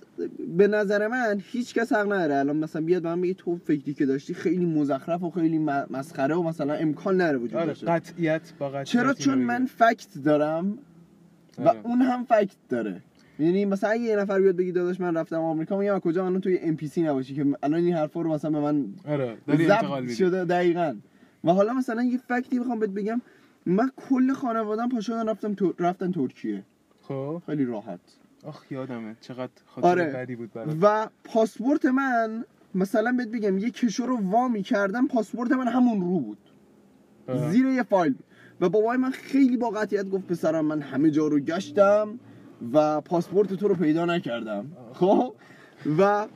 [0.57, 2.35] به نظر من هیچ کس حق نداره.
[2.35, 5.59] الان مثلا بیاد من بگه تو فکری که داشتی خیلی مزخرف و خیلی
[5.91, 9.39] مسخره و مثلا امکان نداره وجود آره داشته قطعیت با قطعیت چرا؟ چون.
[9.39, 10.79] من فکت دارم
[11.59, 11.81] و آره.
[11.83, 13.03] اون هم فکت داره.
[13.39, 16.77] یعنی مثلا یه نفر بیاد بگی داداش من رفتم آمریکا میگم کجا؟ الان توی ام
[16.77, 20.97] پی سی نباشی که الان این حرفا رو مثلا به من آره انتقال شده دقیقا.
[21.45, 23.21] و حالا مثلا یه فکتی بخوام بهت بگم.
[23.67, 25.75] من کل خانوادم پا شدن رفتم تو...
[25.79, 26.63] رفتن ترکیه.
[27.03, 28.01] خب؟ خیلی راحت.
[28.43, 30.05] آخ یادمه چقدر خاطر آره.
[30.05, 30.77] بدی بود برات.
[30.83, 36.21] و پاسپورت من مثلا بهت بگم یه کشور رو وامی کردم پاسپورت من همون رو
[36.21, 36.39] بود.
[37.29, 37.51] آه.
[37.51, 38.15] زیر یه فایل.
[38.61, 42.19] و بابای من خیلی با قطعیت گفت پسرم من همه جا رو گشتم
[42.73, 44.67] و پاسپورت تو رو پیدا نکردم.
[44.93, 45.35] خب؟
[45.99, 46.27] و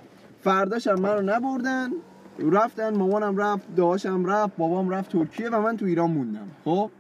[0.40, 1.90] فرداش هم منو نبردن
[2.38, 6.48] رفتن مامانم رفت داداشم رفت بابام رفت ترکیه و من تو ایران موندم.
[6.64, 6.90] خب؟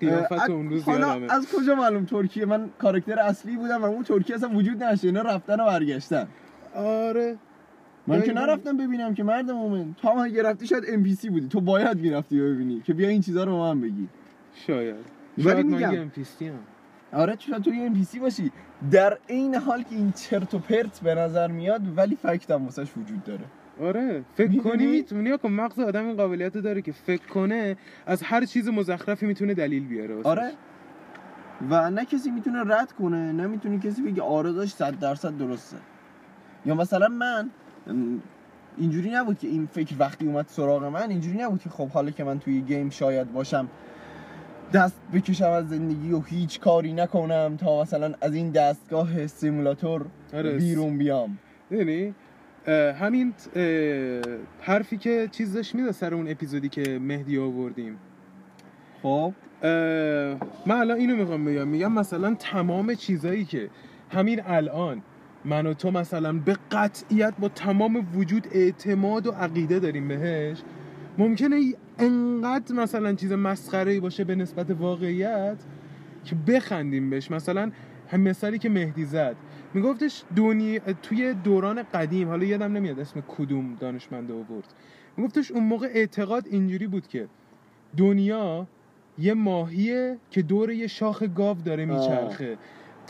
[0.00, 1.32] قیافت اه، اون روز حالا یادمه.
[1.32, 5.22] از کجا معلوم ترکیه؟ من کاراکتر اصلی بودم و اون ترکیه اصلا وجود نداشت اینا
[5.22, 6.28] رفتن و برگشتن.
[6.74, 7.36] آره.
[8.06, 8.32] من که.
[8.32, 11.48] نرفتم ببینم که مرد مومن تو هم اگه رفتی شاید NPC بودی.
[11.48, 14.08] تو باید می‌رفتی ببینی که بیا این چیزا رو به من بگی.
[14.66, 14.94] شاید.
[15.38, 16.10] ولی شاید من میگم.
[16.40, 16.58] هم
[17.12, 18.52] آره شاید تو یه NPC باشی.
[18.90, 22.88] در عین حال که این چرت و پرت به نظر میاد ولی فکت هم واسش
[22.96, 23.44] وجود داره.
[23.82, 28.44] آره فکر؟ کنی می‌تونی کن مغز آدم این قابلیت داره که فکر کنه از هر
[28.44, 30.26] چیز مزخرفی می‌تونه دلیل بیاره واسش.
[30.26, 30.50] آره
[31.70, 35.76] و نه کسی می‌تونه رد کنه نه می‌تونه کسی بگه آره داشت صد درصد درسته
[36.66, 37.50] یا مثلا من
[38.78, 42.24] اینجوری نبود که این فکر وقتی اومد سراغ من اینجوری نبود که خب حالا که
[42.24, 43.68] من توی گیم شاید باشم
[44.72, 50.56] دست بکشم از زندگی و هیچ کاری نکنم تا مثلا از این دستگاه سیمولاتور آره.
[50.56, 51.38] بیرون بیام
[51.70, 52.12] اه،
[53.00, 53.34] همین
[54.60, 57.98] حرفی که چیز داشت میده سر اون اپیزودی که مهدی آوردیم.
[59.02, 59.32] خب.
[60.66, 61.68] من الان اینو می‌خوام بگم.
[61.68, 63.70] میگم مثلا تمام چیزایی که
[64.10, 65.02] همین الان
[65.44, 70.62] من و تو مثلا به قطعیت با تمام وجود اعتماد و عقیده داریم بهش
[71.18, 75.56] ممکنه ای- انقدر مثلا چیز مسخره باشه به نسبت واقعیت
[76.24, 77.30] که بخندیم بهش.
[77.30, 77.70] مثلا
[78.08, 79.36] هم مثالی که مهدی زد.
[79.74, 84.74] میگفتش دنیا توی دوران قدیم حالا یادم نمیاد اسم کدوم دانشمنده آورد.
[85.16, 87.28] میگفتش اون موقع اعتقاد اینجوری بود که
[87.96, 88.66] دنیا
[89.18, 92.58] یه ماهیه که دور یه شاخ گاو داره میچرخه.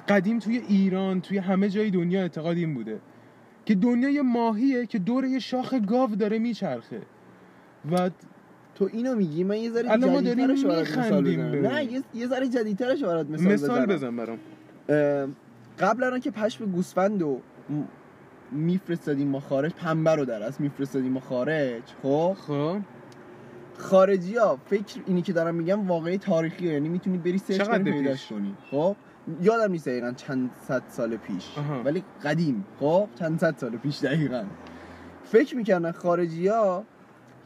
[0.09, 3.01] قدیم توی ایران توی همه جای دنیا اعتقاد این بوده.
[3.65, 7.01] که دنیا یه ماهیه که دور یه شاخ گاو داره میچرخه.
[7.93, 8.11] و
[8.75, 11.73] تو اینو میگی؟ من یه ذره ما داریم برات مثال می‌خندیم بزنم.
[11.73, 14.17] نه یه, ذره جدیدترش برات مثال, مثال بزنم.
[14.17, 14.39] بزن برام.
[15.79, 17.41] قبل الان که پشم گوسفند رو
[18.53, 22.79] میفرستادیم ما خارج پنبه رو در از میفرستادیم ما خارج خب؟ خب.
[23.79, 28.27] خارجی ها فکر اینی که دارم میگم واقعی تاریخیه یعنی می‌تونی بری سرچ کنی؟ پیداش
[28.27, 28.97] کنی خب؟
[29.43, 31.83] یادم نیست دقیقا چند صد سال پیش آها.
[31.83, 34.45] ولی قدیم خب؟ چند صد سال پیش دقیقا.
[35.25, 36.85] فکر می‌کردن خارجی ها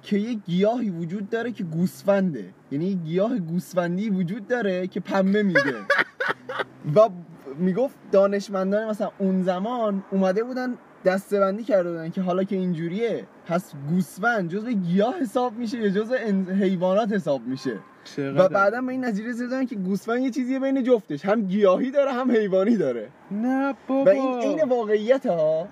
[0.02, 5.42] که یه گیاهی وجود داره که گوسفنده یعنی یه گیاه گوسفندی وجود داره که پنبه
[5.42, 5.74] میده.
[6.96, 7.08] و
[7.58, 13.72] می‌گفت دانشمندان مثلا اون زمان اومده بودن دستبندی کرده بودن که حالا که اینجوریه پس
[13.88, 17.78] گوسفند جزو گیاه حساب میشه یا جزو ان- حیوانات حساب میشه.
[18.18, 22.12] و بعدا به این نتیجه رسیدن که گوسفند یه چیزیه بین جفتش هم گیاهی داره
[22.12, 23.08] هم حیوانی داره.
[23.30, 25.68] نه و بابا این عین واقعیت ها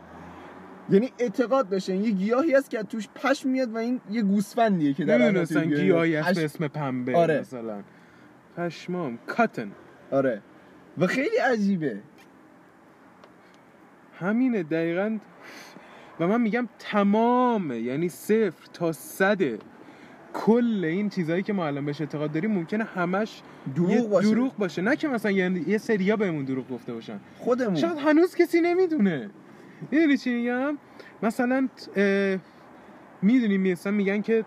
[0.90, 5.04] یعنی اعتقاد داشتن یه گیاهی هست که توش پشم میاد و این یه گوسفندیه که
[5.04, 7.40] در نمی‌دونستن گیاهی هست به اسم پنبه آره.
[7.40, 7.82] مثلا.
[8.56, 9.70] پشمام کاتن.
[10.10, 10.42] آره.
[10.98, 11.98] و خیلی عجیبه.
[14.18, 15.18] همینه دقیقا.
[16.20, 19.58] و من میگم تمام یعنی صفر تا صده.
[20.34, 23.42] کل این چیزهایی که ما الان بهش اعتقاد داریم ممکنه همش
[23.74, 24.28] دروغ باشه.
[24.28, 24.82] دروغ باشه.
[24.82, 27.20] نه که مثلا یه, یه سریا بهمون دروغ گفته باشن.
[27.38, 27.74] خودمون.
[27.74, 29.30] شاید هنوز کسی نمی‌دونه.
[29.90, 30.78] می‌دونی چی میگم؟
[31.22, 31.68] مثلا
[33.22, 34.44] می‌دونی مثلا میگن که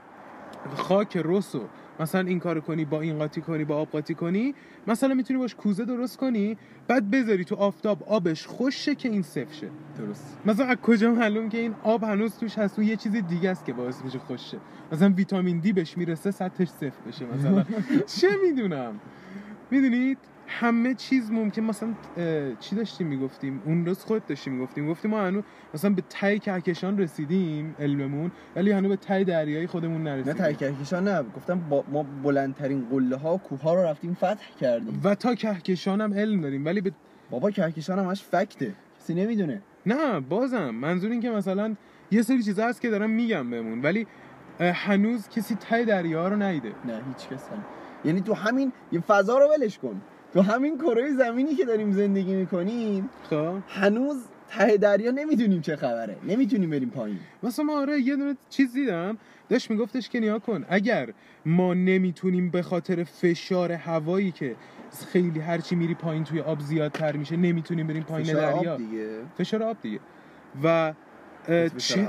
[0.76, 1.62] خاک رسو.
[2.00, 4.56] مثلا این کارو کنی با این قاطی کنی با آب قاطی کنی
[4.88, 6.58] مثلا می‌تونی باش کوزه درست کنی
[6.88, 9.70] بعد بذاری تو آفتاب آبش خوشه که این صفر شه.
[9.98, 10.38] درست.
[10.46, 13.66] مثلا از کجا معلوم که این آب هنوز توش هست؟ و یه چیز دیگه است
[13.66, 14.58] که باعث میشه خوشه.
[14.92, 17.66] مثلا ویتامین دی بهش می‌رسه سطحش صفر بشه مثلا.
[18.22, 19.00] چه می‌دونم؟
[19.72, 21.90] می‌دونید؟ همه چیز ممکن مثلا
[22.60, 24.90] چی داشتیم می‌گفتیم؟ اون روز خود داشتیم می‌گفتیم.
[24.90, 30.04] گفتیم ما هنوز مثلا به ته کهکشان رسیدیم علممون ولی هنوز به ته دریایی خودمون
[30.04, 30.54] نه نرسیدیم.
[30.54, 31.24] ترکشان نه.
[31.24, 35.02] گفتم با ما بلندترین قله ها و کوه ها رو رفتیم فتح کردیم.
[35.04, 36.92] و تا کهکشان هم علم داریم ولی به
[37.30, 38.74] بابا کهکشان همش فکته.
[39.00, 39.62] کسی نمی‌دونه.
[39.86, 40.70] نه بازم.
[40.70, 41.76] منظور این که مثلا
[42.12, 44.08] یه سری چیزا هست که دارم میگم بهمون ولی
[44.60, 47.66] هنوز کسی ته دریا رو ندیده نه هیچ کس هم.
[48.06, 50.02] یعنی تو همین یه فضا رو ولش کن.
[50.34, 53.54] تو همین کره زمینی که داریم زندگی می‌کنیم خب.
[53.68, 54.18] هنوز
[54.50, 56.16] ته دریا نمی‌دونیم چه خبره.
[56.28, 57.20] نمی‌تونیم بریم پایین.
[57.44, 59.18] مثلا ما آره یه دونه چیز دیدم.
[59.50, 60.66] داشت میگفتش که نیا کن.
[60.70, 61.10] اگر
[61.46, 64.56] ما نمی‌تونیم به خاطر فشار هوایی که
[65.12, 68.74] خیلی هرچی میری پایین توی آب زیادتر میشه نمی‌تونیم بریم پایین فشار دریا.
[68.74, 69.08] آب دیگه.
[69.38, 70.00] فشار آب دیگه.
[70.64, 70.94] و
[71.78, 72.08] چه.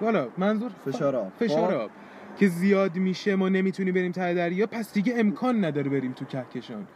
[0.00, 1.32] والا منظور فشار آب.
[1.38, 1.80] فشار خب.
[1.80, 1.90] آب.
[2.38, 4.66] که زیاد میشه ما نمی‌تونیم بریم ته دریا.
[4.66, 6.86] پس دیگه امکان نداره بریم تو کهکشان.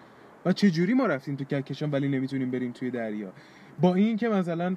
[0.47, 3.33] و چه جوری ما رفتیم تو کهکشان ولی نمی‌تونیم بریم توی دریا؟
[3.81, 4.77] با این که مثلا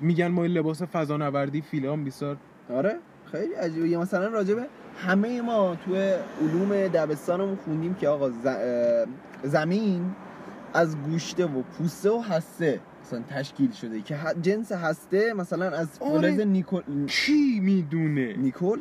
[0.00, 2.36] میگن ما لباس فضانوردی فیلام بیسار
[2.70, 2.94] آره
[3.32, 3.88] خیلی عجیبه.
[3.88, 4.66] یا مثلا راجبه
[4.98, 5.96] همه ما توی
[6.42, 8.56] علوم دبستانمون خوندیم که آقا ز-
[9.44, 10.10] زمین
[10.74, 16.30] از گوشته و پوسته و هسته مثلا تشکیل شده که جنس هسته مثلا از آره.
[16.30, 18.78] فلز نیکل کی می‌دونه؟ نیکل؟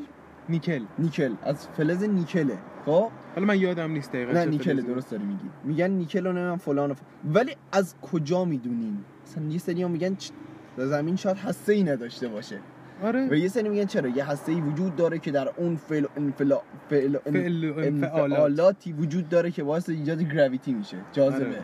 [0.49, 0.83] نیکل.
[0.99, 1.33] نیکل.
[1.43, 2.57] از فلز نیکله.
[2.85, 4.87] خب؟ حالا من یادم نیست دقیقا نه فلزی.
[4.87, 5.49] درست داری میگی.
[5.63, 6.97] میگن نیکل و نمی‌دونم فلان و ف...
[7.33, 10.31] ولی از کجا می‌دونیم؟ مثلا یه سری میگن چ-
[10.77, 12.57] زمین شاید هسته ای نداشته باشه.
[13.03, 16.03] و آره یه سری میگن چرا؟ یه هسته ای وجود داره که در اون فعل
[16.03, 16.61] و انفلا...
[16.89, 20.97] فعل و ان- فعل و انفعالات انفعالاتی وجود داره که باعث ایجاد گراویتی میشه.
[21.11, 21.45] جاذبه.
[21.45, 21.63] آره.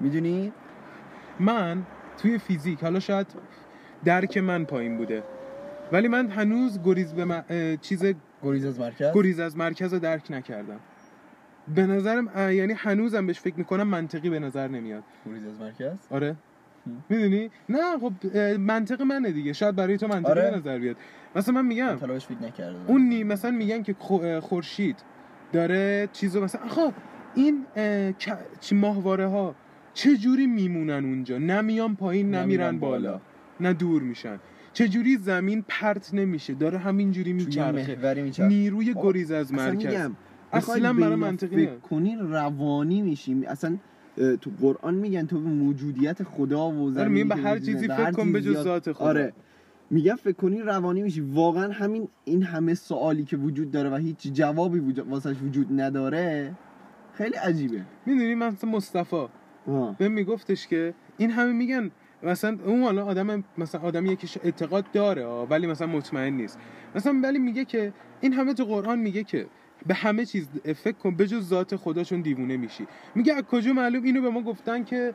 [0.00, 0.52] می‌دونی؟
[1.40, 1.82] من
[2.18, 3.26] توی فیزیک حالا شاید
[4.04, 5.22] درک من پایین بوده.
[5.92, 8.04] ولی من هنوز گریز به م- اه، چیز
[8.42, 10.80] گریز از مرکز؟ گریز از مرکز رو درک نکردم.
[11.74, 15.02] به نظرم یعنی هنوزم بهش فکر می‌کنم منطقی به نظر نمیاد.
[15.26, 16.36] گریز از مرکز؟ آره.
[17.08, 19.52] می‌دونی؟ نه خب منطق منه دیگه.
[19.52, 20.50] شاید برای تو منطقی آره.
[20.50, 20.96] به نظر بیاد.
[21.36, 22.84] مثلا من میگم بهش فکر نکردم.
[22.86, 23.96] اون نی مثلا میگن که
[24.40, 24.96] خورشید
[25.52, 26.92] داره چیزو مثلا آخه
[27.34, 27.66] این
[28.60, 29.54] چی ماهواره ها
[29.94, 33.20] چه جوری میمونن اونجا؟ نه میان پایین نه میرن بالا.
[33.60, 34.38] نه دور میشن.
[34.72, 38.18] چه جوری زمین پرت نمیشه؟ داره همینجوری میچرخه.
[38.38, 39.86] نیروی بابا، گریز از مرکز.
[39.86, 40.12] میگم
[40.52, 43.44] اصلا برای منطقی کنی روانی میشیم.
[43.48, 43.76] اصلا
[44.40, 48.32] تو قرآن میگن تو به موجودیت خدا و آره میگن به هر چیزی فکر کن
[48.32, 49.04] به جز ذات خدا.
[49.04, 49.32] آره.
[49.90, 51.20] میگن فکر کنی روانی میشی.
[51.20, 56.52] واقعا همین این همه سوالی که وجود داره و هیچ جوابی وجود واسش وجود نداره
[57.14, 57.82] خیلی عجیبه.
[58.06, 59.26] می‌دونی من مصطفی.
[59.98, 61.90] به میگفتش که این همه میگن
[62.22, 66.58] مثلا اون حالا آدم مثلا آدمیه که اعتقاد داره ولی مثلا مطمئن نیست.
[66.94, 69.46] مثلا ولی میگه که این همه تو قرآن میگه که
[69.86, 72.86] به همه چیز فکر کن بجز ذات خداشون دیوونه میشی.
[73.14, 75.14] میگه از کجا معلوم؟ اینو به ما گفتن که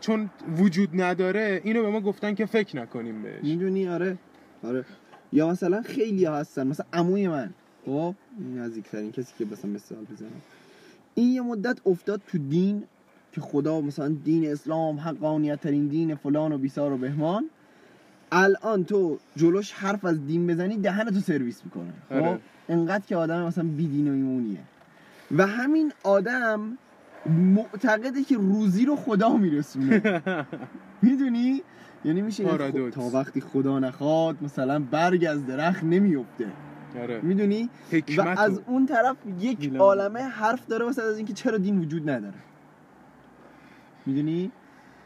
[0.00, 3.42] چون وجود نداره اینو به ما گفتن که فکر نکنیم بهش.
[3.42, 4.18] می‌دونی؟ آره.
[4.64, 4.84] آره.
[5.32, 6.66] یا مثلا خیلی هستن.
[6.66, 7.54] مثلا عموی من.
[7.86, 8.14] خب
[8.56, 10.42] نزدیکترین کسی که مثلا مثال بزنم.
[11.14, 12.84] این یه مدت افتاد تو دین.
[13.36, 17.44] که خدا مثلا دین اسلام حقانیت ترین دین فلان و بیسار و بهمان.
[18.32, 21.92] الان تو جلوش حرف از دین بزنی دهنتو سرویس می‌کنه.
[22.08, 22.38] خب؟ آره.
[22.68, 24.58] انقدر که آدم مثلا بی دین و ایمونیه.
[25.36, 26.78] و همین آدم
[27.26, 30.22] معتقده که روزی رو خدا میرسونه.
[31.02, 31.62] می‌دونی؟
[32.04, 32.48] یعنی میشه.
[32.48, 36.46] خب تا وقتی خدا نخواد مثلا برگ از درخت نمیفته
[37.02, 37.20] آره.
[37.20, 37.70] می‌دونی؟
[38.18, 39.76] و از اون طرف یک.
[39.76, 42.45] عالمه حرف داره مثلا از اینکه چرا دین وجود نداره.
[44.06, 44.50] می‌دونی؟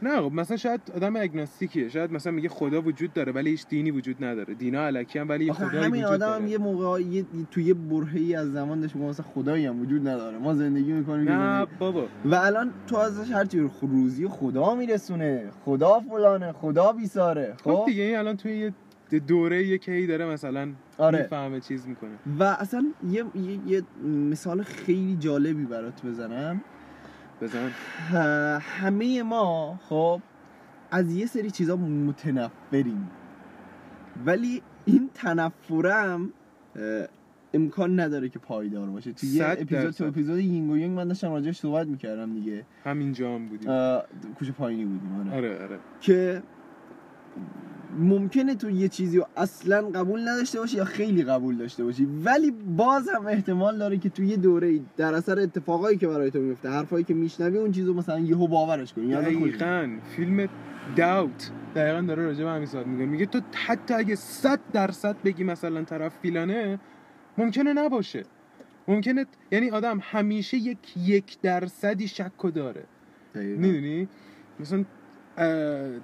[0.02, 1.88] نه خب مثلا شاید آدم اگناستیکیه.
[1.88, 4.54] شاید مثلا میگه خدا وجود داره ولی هیچ دینی وجود نداره.
[4.54, 6.50] دینا الکی هم ولی آخه خدایی همین وجود آدم داره.
[6.50, 10.38] یه موقع یه توی یه برهه‌ای از زمان داشت مثلا خدایی هم وجود نداره.
[10.38, 12.06] ما زندگی می‌کنیم نه بابا.
[12.24, 15.50] و الان تو ازش هر چی روزی خدا میرسونه.
[15.64, 17.54] خدا فلانه خدا بیساره.
[17.64, 18.72] خب خب؟ دیگه این الان توی
[19.12, 21.18] یه دوره یه کی داره مثلا آره.
[21.18, 22.10] می‌فهمه چیز می‌کنه.
[22.38, 23.82] و اصلا یه, یه, یه
[24.30, 26.60] مثال خیلی جالبی برات بزنم.
[27.40, 27.70] بزن.
[28.60, 30.20] همه ما خب
[30.90, 33.10] از یه سری چیزا متنفریم.
[34.26, 36.32] ولی این تنفرم
[37.54, 39.12] امکان نداره که پایدار باشه.
[39.12, 39.90] تو یه اپیزود.
[39.90, 42.66] تو اپیزود یینگ و یونگ من داشتم راجعش صحبت می‌کردم دیگه.
[42.84, 43.70] همینجا هم بودیم.
[44.38, 45.36] کوچه پایینی بودیم آره.
[45.36, 45.78] آره آره.
[46.00, 46.42] که
[47.98, 52.08] ممکنه تو یه چیزی رو اصلا قبول نداشته باشی یا خیلی قبول داشته باشی.
[52.24, 56.38] ولی باز هم احتمال داره که تو یه دوره در اثر اتفاقایی که برای تو
[56.38, 59.06] میفته حرفایی که میشنوی اون چیزو مثلا یهو باورش کنی.
[59.06, 59.24] یعنی.
[59.24, 59.88] دقیقا.
[60.16, 60.48] فیلم
[60.96, 65.44] داوت دقیقا داره راجع به همین صحبت میگه میگه تو حتی اگه صد درصد بگی
[65.44, 66.78] مثلا طرف فیلانه
[67.38, 68.22] ممکنه نباشه.
[68.88, 72.84] ممکنه یعنی آدم همیشه یک یک درصدی شک داره.
[73.34, 74.08] می‌دونی؟
[74.60, 74.84] مثلا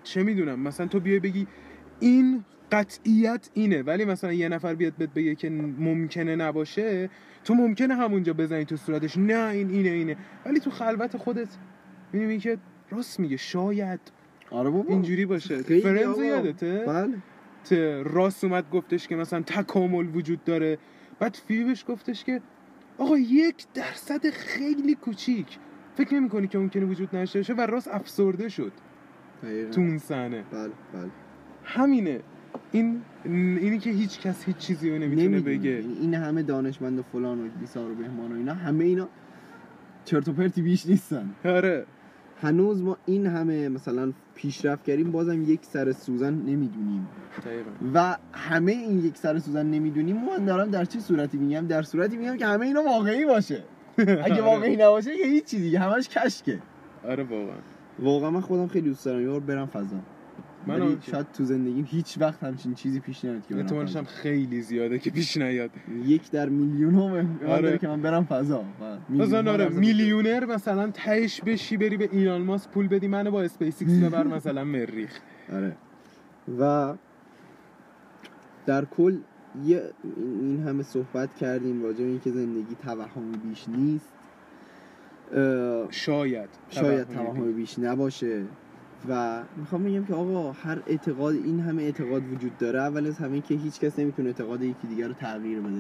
[0.03, 1.47] چه می‌دونم؟ مثلا تو بیای بگی
[2.01, 3.83] این قطعیت اینه.
[3.83, 7.11] ولی مثلا یه نفر بیاد بهت بگه که ممکنه نباشه
[7.45, 9.19] تو ممکنه همونجا بزنی تو صورتش.
[9.19, 10.17] نه این اینه اینه.
[10.47, 11.49] ولی تو خلوت خودت
[12.13, 12.59] می‌دونی که
[12.91, 13.37] راست میگه.
[13.37, 14.01] شاید
[14.51, 14.89] آره بابا.
[14.89, 15.59] اینجوری باشه.
[15.59, 16.19] فرنز.
[16.19, 18.03] یادته؟ بله.
[18.03, 20.79] راست اومد گفتش که مثلا تکامل وجود داره.
[21.19, 22.41] بعد فیبش گفتش که
[22.99, 25.59] آقا یک درصد خیلی کوچیک.
[25.97, 28.73] فکر نمی کنی که ممکنه وجود نشه باشه؟ و راست افسرده شد.
[29.43, 29.71] دقیقاً.
[29.71, 30.45] تو اون صحنه.
[30.53, 31.11] بله بله.
[31.67, 32.21] همینه.
[32.73, 35.41] این اینی که هیچ کس هیچ چیزی رو نمی‌تونه.
[35.41, 35.85] بگه.
[36.01, 39.09] این همه دانشمند و فلان و بیسار و بهمان و اینا همه اینا
[40.05, 41.31] چرت و پرتی بیش نیستن.
[41.45, 41.87] آره.
[42.41, 47.09] هنوز ما این همه مثلا پیشرفت کردیم بازم یک سر سوزن نمی‌دونیم.
[47.95, 52.17] و همه این یک سر سوزن نمی‌دونیم من دارم در چه صورتی میگم؟ در صورتی
[52.17, 53.63] میگم که همه اینا واقعی باشه.
[54.25, 56.59] اگه واقعی نباشه که هیچ چیزی همش کشکه.
[57.05, 57.57] آره واقعا.
[57.99, 59.97] واقعا من خودم خیلی دوست دارم یه برم فضا.
[60.67, 60.99] من.
[61.11, 63.97] شاید تو زندگیم هیچ وقت همچین چیزی پیش نیاد که احتمالش.
[63.97, 65.71] هم خیلی زیاده که پیش نیاد
[66.05, 67.63] یک در میلیون هم آره.
[67.63, 68.65] داره که من برم فضا
[69.11, 73.83] مثلا آره میلیونر مثلا تهش بشی بری به ایلان ماسک پول بدی منو با اسپیس
[73.83, 75.21] ایکس ببر مثلا مریخ
[75.53, 75.77] آره
[76.59, 76.95] و
[78.67, 79.19] در کل
[79.65, 79.83] یه
[80.17, 84.13] این همه صحبت کردیم راجع به اینکه زندگی توهمی بیش نیست
[85.91, 88.43] شاید شاید توهمی بیش نباشه
[89.09, 92.81] و می‌خوام بگم که آقا هر اعتقاد این همه اعتقاد وجود داره.
[92.81, 95.71] اول از همه که هیچ کس نمی‌تونه اعتقاد یکی دیگر رو تغییر بده.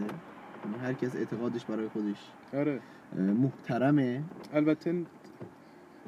[0.64, 2.81] یعنی هر کس اعتقادش برای خودش آره.
[3.17, 4.23] محترمه.
[4.53, 5.05] البته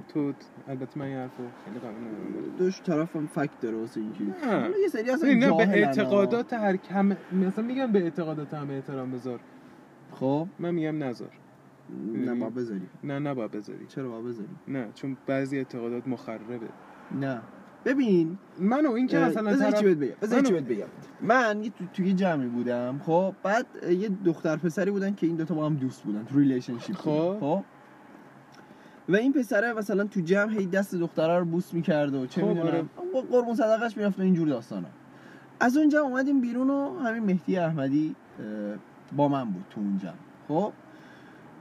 [0.09, 0.33] تو
[0.69, 2.57] البته من این حرفو خیلی قبول ندارم.
[2.59, 4.07] دوش طرفم فکت داره واسه نه.
[4.43, 5.69] حالا یه سری اصلا نه به.
[5.69, 9.41] اعتقادات هر کم مثلا میگم به اعتقادات هم احترام بذار.
[10.13, 10.49] خب.
[10.59, 11.31] من میگم نذار.
[12.15, 12.89] نه با بذاری.
[13.05, 13.87] نه نباید بذاری.
[13.87, 16.69] چرا با بذاری؟ نه چون بعضی اعتقادات مخربه.
[17.13, 17.41] نه.
[17.85, 20.87] ببین منو این که مثلا بذار طرف بگم بذار منو- بهت بگم.
[21.21, 25.55] من یه تو توی جمعی بودم خب بعد یه دختر پسری بودن که این دوتا
[25.55, 27.37] با هم دوست بودن تو relationship خب.
[27.41, 27.65] خب.
[29.09, 32.47] و این پسره مثلا تو جمع هی دست دختره رو بوس می‌کرد و چه خب،
[32.49, 32.85] می‌دونم آره.
[33.15, 34.89] با قربون صدقش می‌رفت و اینجور داستانا.
[35.61, 38.17] از اونجا اومدیم بیرون و همین مهدی احمدی
[39.17, 40.13] با من بود تو اون جمع
[40.49, 40.73] خب.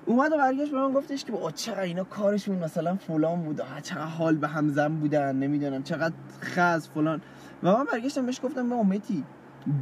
[0.08, 3.62] اومد و برگشت به من گفتش که با چقدر اینا کارشون مثلا فلان بود.
[3.84, 7.22] چقدر حال به هم زن بودن نمی‌دونم چقدر خز فلان.
[7.64, 9.24] و من برگشتم بهش گفتم به امتی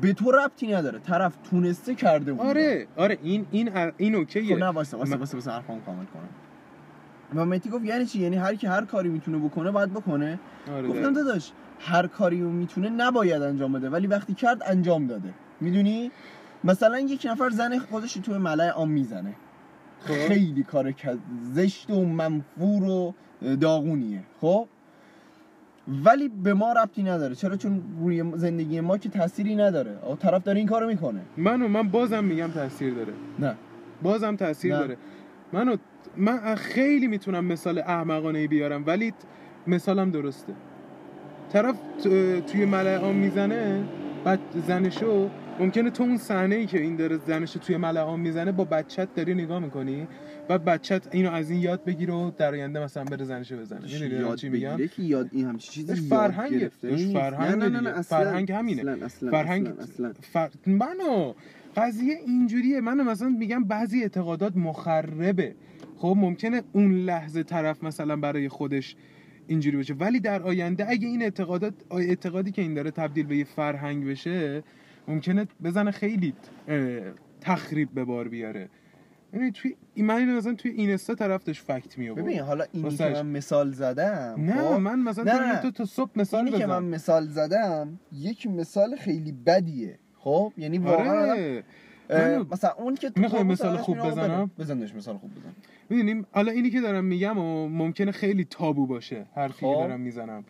[0.02, 1.00] به تو ربطی نداره.
[1.00, 2.46] طرف تونسته کرده بود.
[2.46, 4.56] آره آره این این این اوکیه.
[4.56, 6.30] خب نه واسه واسه واسه واسه کامل کنم.
[7.36, 10.40] و مهدی گفت یعنی چی؟ یعنی هر کی هر کاری می‌تونه بکنه باید بکنه.
[10.72, 10.88] آره.
[10.88, 11.14] گفتم.
[11.14, 15.34] داداش هر کاری می‌تونه نباید انجام بده ولی وقتی کرد انجام داده.
[15.62, 16.12] می‌دونی؟
[16.64, 19.34] مثلا یک نفر زن خودش رو توی ملع عام می‌زنه.
[20.06, 20.94] خیلی کار
[21.54, 23.14] زشت و منفور و
[23.56, 24.24] داغونیه.
[24.42, 24.68] خب؟
[26.06, 27.36] ولی به ما ربطی نداره.
[27.36, 29.98] چرا؟ چون روی زندگی ما که تأثیری نداره.
[29.98, 31.22] آه، طرف داره این کارو می‌کنه.
[31.38, 33.14] منو من بازم میگم تاثیر داره.
[33.40, 33.56] نه.
[34.04, 34.80] بازم تاثیر نه.
[34.80, 34.98] داره.
[35.54, 35.76] منو
[36.18, 39.14] من خیلی می‌تونم مثال احمقانه ای بیارم ولی
[39.68, 40.54] مثالم درسته.
[41.54, 41.76] طرف
[42.48, 43.84] توی ملع عام می‌زنه
[44.24, 45.30] بعد زنشو
[45.60, 49.16] ممکنه تو اون صحنه ای که این داره زنشو توی ملع عام می‌زنه با بچت
[49.16, 50.08] داری نگاه می‌کنی
[50.50, 53.80] و بچت اینو از این یاد بگیره و در آینده مثلا بره زنشو بزنه.
[53.82, 56.10] می‌دونی چی میگم؟ که یاد این همچین چیزی داش نیست.
[56.10, 58.82] فرهنگه نه نه نه, اصلا فرهنگ همینه.
[58.82, 60.14] اصلا اصلا فرهنگ اصلا.
[60.22, 60.50] فر...
[60.68, 61.34] منو
[61.78, 62.82] قضیه اینجوریه.
[62.82, 65.56] منو مثلا میگم بعضی اعتقادات مخربه.
[65.98, 68.96] خب ممکنه اون لحظه طرف مثلا برای خودش
[69.48, 69.94] اینجوری باشه.
[69.94, 74.64] ولی در آینده اگه این اعتقادات اعتقادی که این داره تبدیل به یه فرهنگ بشه
[75.08, 76.34] ممکنه بزنه خیلی
[77.42, 78.70] تخریب به بار بیاره.
[79.34, 83.10] یعنی توی من اینو مثلا توی اینستا طرف داشت فکت می ببین حالا اینی که.
[83.10, 85.62] من مثال زدم نه خب، من مثلا نه،.
[85.62, 90.00] تو تا صبح مثال اینی که من بزن مثال زدم یک مثال خیلی بدیه.
[90.18, 91.64] خب؟ یعنی واقعا آره
[92.10, 95.54] اه، منو- مثلا اون که تو می‌خوای مثال خوب بزنم؟ بزن داشت مثال خوب بزن.
[95.90, 99.80] می‌دونیم حالا اینی که دارم میگم و ممکنه خیلی تابو باشه حرفی که خب.
[99.80, 100.44] دارم می‌زنم.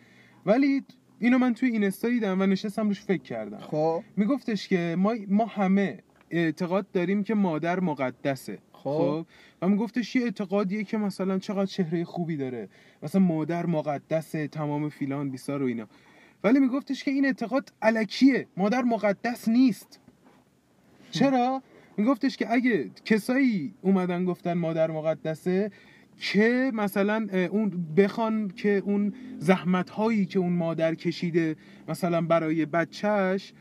[0.46, 0.84] ولی
[1.20, 3.58] اینو من توی اینستا دیدم و نشستم روش فکر کردم.
[3.58, 4.02] خب.
[4.16, 5.98] میگفتش که ما ما همه
[6.30, 8.58] اعتقاد داریم که مادر مقدسه.
[8.72, 9.26] خب.
[9.62, 12.68] و میگفتش یه اعتقادیه که مثلا چقدر چهره خوبی داره.
[13.02, 15.88] مثلا مادر مقدسه تمام فیلان بیسار و اینا.
[16.44, 18.46] ولی میگفتش که این اعتقاد علکیه.
[18.56, 20.00] مادر مقدس نیست.
[21.10, 21.62] چرا؟
[21.96, 25.70] میگفتش که اگه کسایی اومدن گفتن مادر مقدسه
[26.18, 31.56] که مثلا اون بخوان که اون زحمت هایی که اون مادر کشیده
[31.88, 33.52] مثلا برای بچهش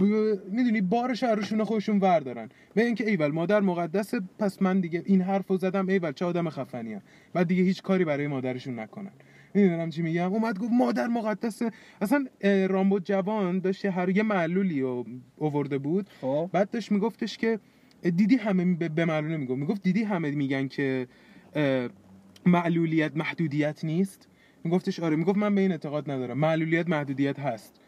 [0.00, 0.04] ب...
[0.50, 2.48] می‌دونی بارش رو روشون خودشون وردارن.
[2.74, 7.02] به اینکه ایول مادر مقدسه پس من دیگه این حرفو زدم ایول چه آدم خفنیم
[7.32, 9.12] بعد دیگه هیچ کاری برای مادرشون نکنن.
[9.54, 11.70] می‌دونم چی میگم؟ اومد گفت مادر مقدسه.
[12.00, 12.26] اصلا
[12.68, 16.10] رامبو جوان داشت هر یه معلولی رو اوورده بود.
[16.20, 16.50] خب.
[16.52, 17.58] بعد داشت میگفتش که
[18.02, 19.58] دیدی همه به, معلوله می‌گفت.
[19.58, 21.06] می‌گفت دیدی همه میگن که
[22.46, 24.28] معلولیت محدودیت نیست؟
[24.64, 26.38] میگفتش آره می‌گفت من به این اعتقاد ندارم.
[26.38, 27.80] معلولیت محدودیت هست.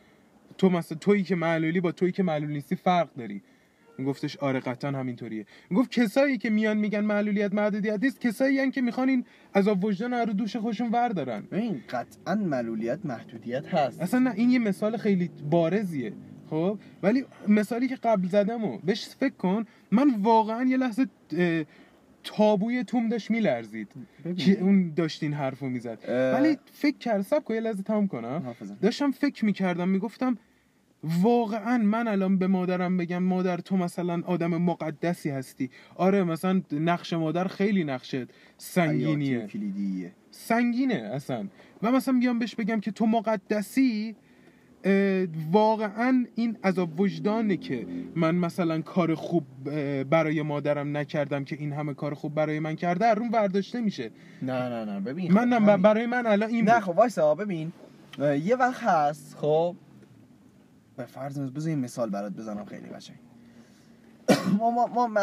[0.58, 3.42] تو مثلا تویی که معلولی با تویی که معلول نیستی فرق داری.
[3.98, 5.46] میگفتش آره قطعا همینطوریه.
[5.70, 10.12] می‌گفت کسایی که میان میگن معلولیت محدودیت نیست کسایی هن که می‌خوان این عذاب وجدان
[10.14, 11.40] رو دوش خودشون وردارن.
[11.40, 14.00] ببین قطعا معلولیت محدودیت هست.
[14.00, 16.12] اصلا نه این یه مثال خیلی بارزیه.
[16.50, 21.06] خب؟ ولی مثالی که قبل زدمو بهش فکر کن من واقعا یه لحظه
[22.24, 23.88] تابوی توم داشت میلرزید.
[24.36, 25.98] که اون داشت این حرفو می‌زد.
[26.08, 28.56] اه، ولی فکر کرد سب کن یه لحظه تمام کنم.
[28.82, 30.38] داشتم فکر می‌کردم می‌گفتم
[31.22, 35.70] واقعا من الان به مادرم بگم مادر تو مثلا آدم مقدسی هستی.
[35.96, 41.48] آره مثلا نقش مادر خیلی نقش حیاتی سنگینیه سنگینه اصلا.
[41.82, 44.16] و مثلا بیام بهش بگم که تو مقدسی
[45.52, 49.44] واقعا این عذاب وجدانه که من مثلا کار خوب
[50.10, 54.10] برای مادرم نکردم که این همه کار خوب برای من کرده از روم برداشته میشه.
[54.42, 55.82] نه نه نه ببین من خب نه همین.
[55.82, 56.80] برای من الان این نه.
[56.80, 57.72] خب وایسا ببین
[58.18, 59.76] یه وقت هست خب
[60.96, 63.16] به فرض بذار این مثال برات بزنم خیلی قشنگ.
[64.58, 65.22] ما ما ما من-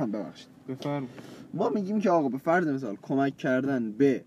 [0.12, 0.48] ببخشید.
[0.68, 1.08] بفرم.
[1.54, 4.24] ما میگیم که آقا به فرض مثال کمک کردن به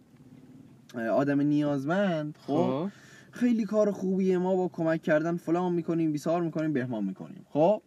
[1.14, 2.90] آدم نیازمند خب خب.
[3.32, 7.46] خیلی کار خوبیه ما با کمک کردن فلان می‌کنیم بیسار می‌کنیم بهمان می‌کنیم.
[7.50, 7.82] خب؟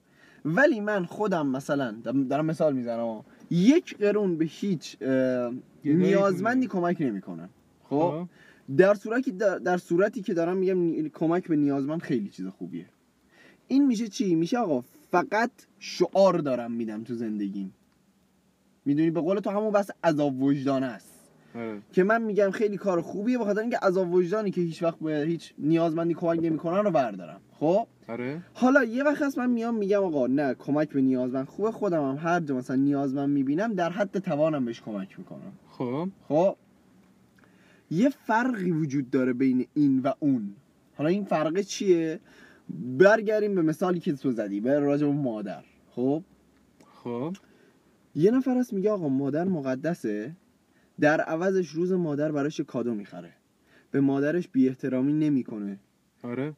[0.44, 1.94] ولی من خودم مثلا
[2.30, 4.96] دارم مثال می‌زنم یک قرون به هیچ
[5.84, 7.48] نیازمندی کمک نمی‌کنم
[7.84, 8.28] خب؟
[8.76, 12.86] در صورتی در, در صورتی که دارم میگم کمک به نیازمند خیلی چیز خوبیه.
[13.68, 17.74] این میشه چی؟ میشه آقا فقط شعار دارم میدم تو زندگیم.
[18.84, 21.11] می‌دونی؟ به قول تو همون بس عذاب وجدان است.
[21.92, 25.54] که من میگم خیلی کار خوبیه بخاطر اینکه عذاب وجدانی که هیچ وقت به هیچ
[25.58, 27.40] نیازمندی کمک نمی‌کنن رو بردارم.
[27.60, 28.42] خب؟ آره.
[28.54, 32.28] حالا یه وقت هست من میام میگم آقا نه کمک به نیازمند خوبه خودم هم
[32.28, 35.52] هر جا مثلا نیازمند می‌بینم در حد توانم بهش کمک می‌کنم.
[35.70, 36.08] خب.
[36.28, 36.56] خب؟
[37.90, 40.54] یه فرقی وجود داره بین این و اون.
[40.96, 42.20] حالا این فرقه چیه؟
[42.98, 45.64] برگردیم به مثالی که تو زدی به راجع به مادر.
[45.90, 46.22] خب؟
[47.04, 47.36] خب.
[48.14, 50.36] یه نفر هست میگه آقا مادر مقدسه.
[51.00, 53.32] در عوضش روز مادر براش کادو می‌خره.
[53.90, 55.78] به مادرش بی احترامی نمی‌کنه.
[56.22, 56.54] آره.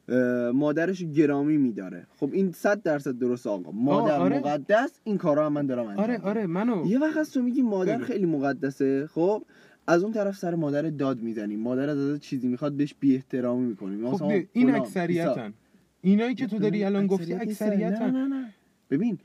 [0.52, 2.06] مادرش گرامی میداره.
[2.16, 3.70] خب این صد درصد درست آقا.
[3.70, 4.38] مادر آره.
[4.38, 6.18] مقدس این کارا هم من دارم انجام آره.
[6.20, 6.86] آره منو.
[6.86, 7.98] یه وقت هست تو میگی مادر.
[7.98, 9.06] خیلی مقدسه.
[9.06, 9.44] خب
[9.86, 13.66] از اون طرف سر مادر داد می‌زنی مادر از ازت چیزی می‌خواد بهش بی احترامی
[13.66, 15.52] می‌کنی خب این اکثریتن.
[16.00, 18.10] اینایی که تو داری الان گفتی اکثریتن.
[18.10, 18.50] نه نه
[18.90, 19.18] ببین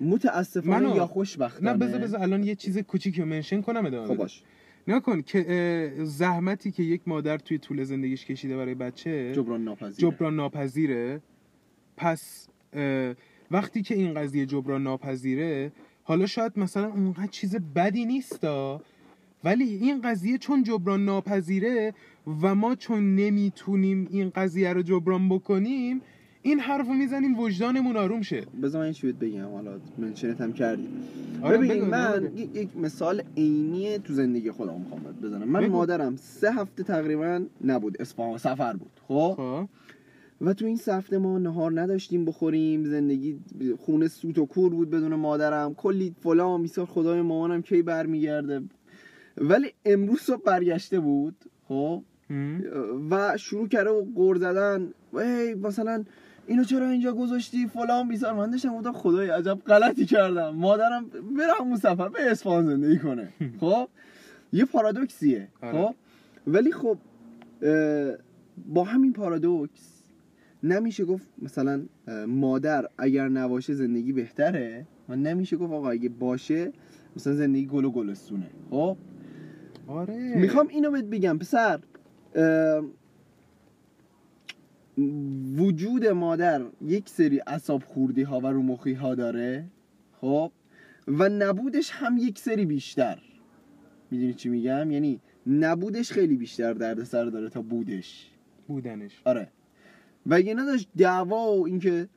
[0.00, 2.22] متاسفانه منو- یا خوشبختانه؟ نه بذار بذار.
[2.22, 4.14] الان یه چیز کوچیکی رو منشن کنم ادامه خب.
[4.16, 4.42] باش.
[4.88, 10.36] نکن که زحمتی که یک مادر توی طول زندگیش کشیده برای بچه جبران ناپذیر جبران
[10.36, 11.20] ناپذیره.
[11.96, 12.48] پس
[13.50, 15.72] وقتی که این قضیه جبران ناپذیره
[16.02, 18.82] حالا شاید مثلا اونقدر چیز بدی نیستا.
[19.44, 21.94] ولی این قضیه چون جبران ناپذیره
[22.42, 26.00] و ما چون نمی‌تونیم این قضیه رو جبران بکنیم
[26.42, 28.46] این حرف رو می‌زنیم وجدانمون آروم شه.
[28.62, 30.88] بذار من این چی بگم حالا منشنت هم کردی
[31.42, 32.30] آره، ببین من.
[32.36, 35.48] یک- مثال عینی تو زندگی خودم می‌خوام بزنم.
[35.48, 35.72] من بگو.
[35.72, 39.68] مادرم سه هفته تقریبا نبود اصفهان سفر بود خب؟ خب.
[40.40, 43.38] و تو این سه هفته ما نهار نداشتیم بخوریم زندگی
[43.78, 45.74] خونه سوت و کور بود بدون مادرم.
[45.74, 48.62] کلی فلان میسار خدای مامانم کی برمیگرده.
[49.38, 51.36] ولی امروز صبح برگشته بود
[51.68, 52.02] خب.
[53.10, 54.88] و شروع کرده و غور زدن.
[55.12, 55.20] و
[55.62, 56.04] مثلا
[56.50, 60.50] اینو چرا اینجا گذاشتی؟ فلان بیسار من داشتم گفتم خدای عجب غلطی کردم.
[60.50, 63.28] مادرم بره همون سفر به اصفهان زندگی کنه.
[63.60, 63.88] خب؟
[64.52, 65.48] یه پارادوکسیه.
[65.62, 65.72] آره.
[65.72, 65.94] خب؟
[66.46, 66.98] ولی خب
[68.66, 70.02] با همین پارادوکس
[70.62, 71.82] نمیشه گفت مثلا
[72.26, 76.72] مادر اگر نباشه زندگی بهتره؟ و نمیشه گفت آقا اگه باشه
[77.16, 78.50] مثلا زندگی گل و گلستونه.
[78.70, 78.96] خب؟
[79.86, 80.34] آره.
[80.36, 81.80] می‌خوام اینو بهت بگم پسر.
[85.56, 89.64] وجود مادر یک سری اصاب خوردی ها و رو مخی ها داره
[90.20, 90.52] خب؟
[91.08, 93.18] و نبودش هم یک سری بیشتر.
[94.10, 98.30] می‌دونی چی میگم؟ یعنی نبودش خیلی بیشتر دردسر داره تا بودش.
[98.68, 99.22] بودنش.
[99.24, 99.48] آره.
[100.26, 102.08] و اگه نداشت دعوا و اینکه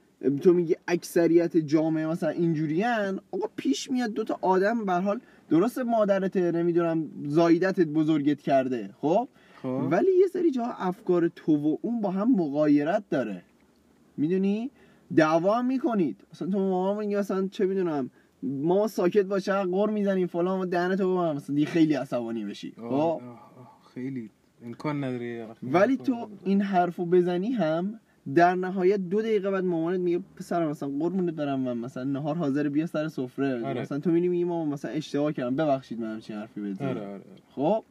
[0.42, 5.20] تو میگی اکثریت جامعه مثلا اینجورین آقا پیش میاد دوتا آدم به حال
[5.50, 9.28] درست مادرت نمی‌دونم زایدتت بزرگت کرده خب؟
[9.64, 9.88] خب.
[9.92, 13.42] ولی یه سری جا افکار تو و اون با هم مغایرت داره.
[14.18, 14.72] می‌دونی؟
[15.16, 16.24] دعوا می‌کنید.
[16.34, 18.10] مثلا تو مامان میگه مثلا چه می‌دونم
[18.44, 21.36] ما ساکت باشه قر می‌زنیم فلان و دهنت رو ببند.
[21.36, 22.74] مثلا دیگه خیلی عصبانی بشی.
[22.78, 24.30] آه، خب؟ آه، آه، خیلی.
[24.66, 26.32] امکان نداره ولی تو نداره.
[26.44, 28.00] این حرفو بزنی هم
[28.36, 32.70] در نهایت دو دقیقه بعد مامانت میگه پسرم مثلا قربونت برم من مثلا نهار حاضر
[32.70, 33.66] بیا سر سفره.
[33.66, 33.82] آره.
[33.82, 35.56] مثلا تو میری میگی مامان مثلا اشتباه کردم.
[35.56, 36.88] ببخشید من همچین حرفی بهت زدم.
[36.88, 37.24] آره آره آره.
[37.50, 37.84] خب؟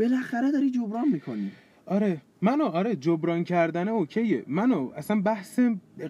[0.00, 1.50] بالاخره داری جبران می‌کنی.
[1.86, 4.44] آره منو آره جبران کردن اوکیه.
[4.46, 5.60] منو اصلا بحث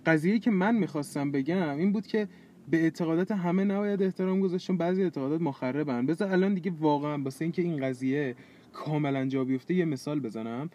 [0.07, 2.29] قضیه که من می‌خواستم بگم این بود که
[2.71, 6.07] به اعتقادات همه نباید احترام گذاشت چون بعضی اعتقادات مخربن.
[6.07, 8.35] بذار الان دیگه واقعا واسه اینکه این قضیه
[8.73, 10.71] کاملا جا بیفته یه مثال بزنم.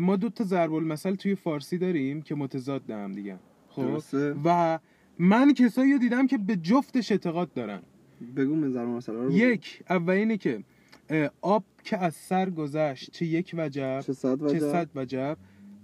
[0.00, 3.36] ما دو تا ضرب المثل توی فارسی داریم که متضاد هم دیگه.
[3.68, 3.98] خب؟
[4.44, 4.78] و
[5.18, 7.82] من کسایی رو دیدم که به جفتش اعتقاد دارن.
[8.36, 9.36] بگو مزار مسئله رو بگو.
[9.36, 10.64] یک اولینه که
[11.40, 13.10] آب که از سر گذشت.
[13.10, 15.36] چه یک وجب چه صد چه وجه صد وجب.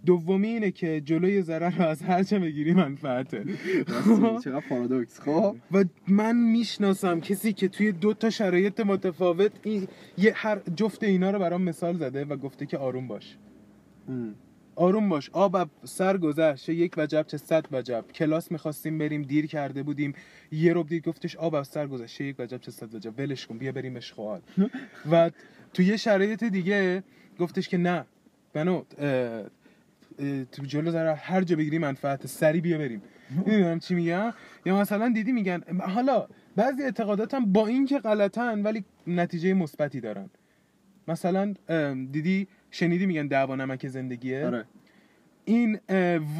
[0.06, 3.44] دومی اینه که جلوی ضرر رو از هر چه بگیری منفعته.
[3.86, 5.20] راستی، چقدر پارادوکس.
[5.20, 9.88] خب؟ و من می‌شناسم کسی که توی دو تا شرایط متفاوت این
[10.18, 13.36] یه هر جفت اینا رو برام مثال زده و گفته که آروم باش.
[14.08, 14.34] ام.
[14.76, 15.30] آروم باش.
[15.32, 16.68] آب سر گذشت.
[16.68, 18.04] یک وجب چه صد وجب.
[18.14, 20.14] کلاس می‌خواستیم بریم دیر کرده بودیم.
[20.52, 22.20] یه رو دیر گفتش آب از سر گذشت.
[22.20, 23.18] یک وجب چه صد وجب.
[23.18, 24.40] ولش کن بیا بریم اشغال
[25.12, 25.30] و
[25.74, 27.02] تو یه شرایط دیگه
[27.38, 28.04] گفتش که نه.
[28.52, 28.82] بنو
[30.52, 33.02] تو جلو ذره هر جا بگیری منفعت سری بیا بریم.
[33.46, 34.32] می‌دونم چی میگم
[34.66, 40.00] یا مثلا دیدی میگن حالا بعضی اعتقادات هم با این که غلطن ولی نتیجه مثبتی
[40.00, 40.30] دارن.
[41.08, 41.54] مثلا
[42.12, 44.64] دیدی شنیدی میگن دعوا نمک زندگیه؟ آره.
[45.44, 45.78] این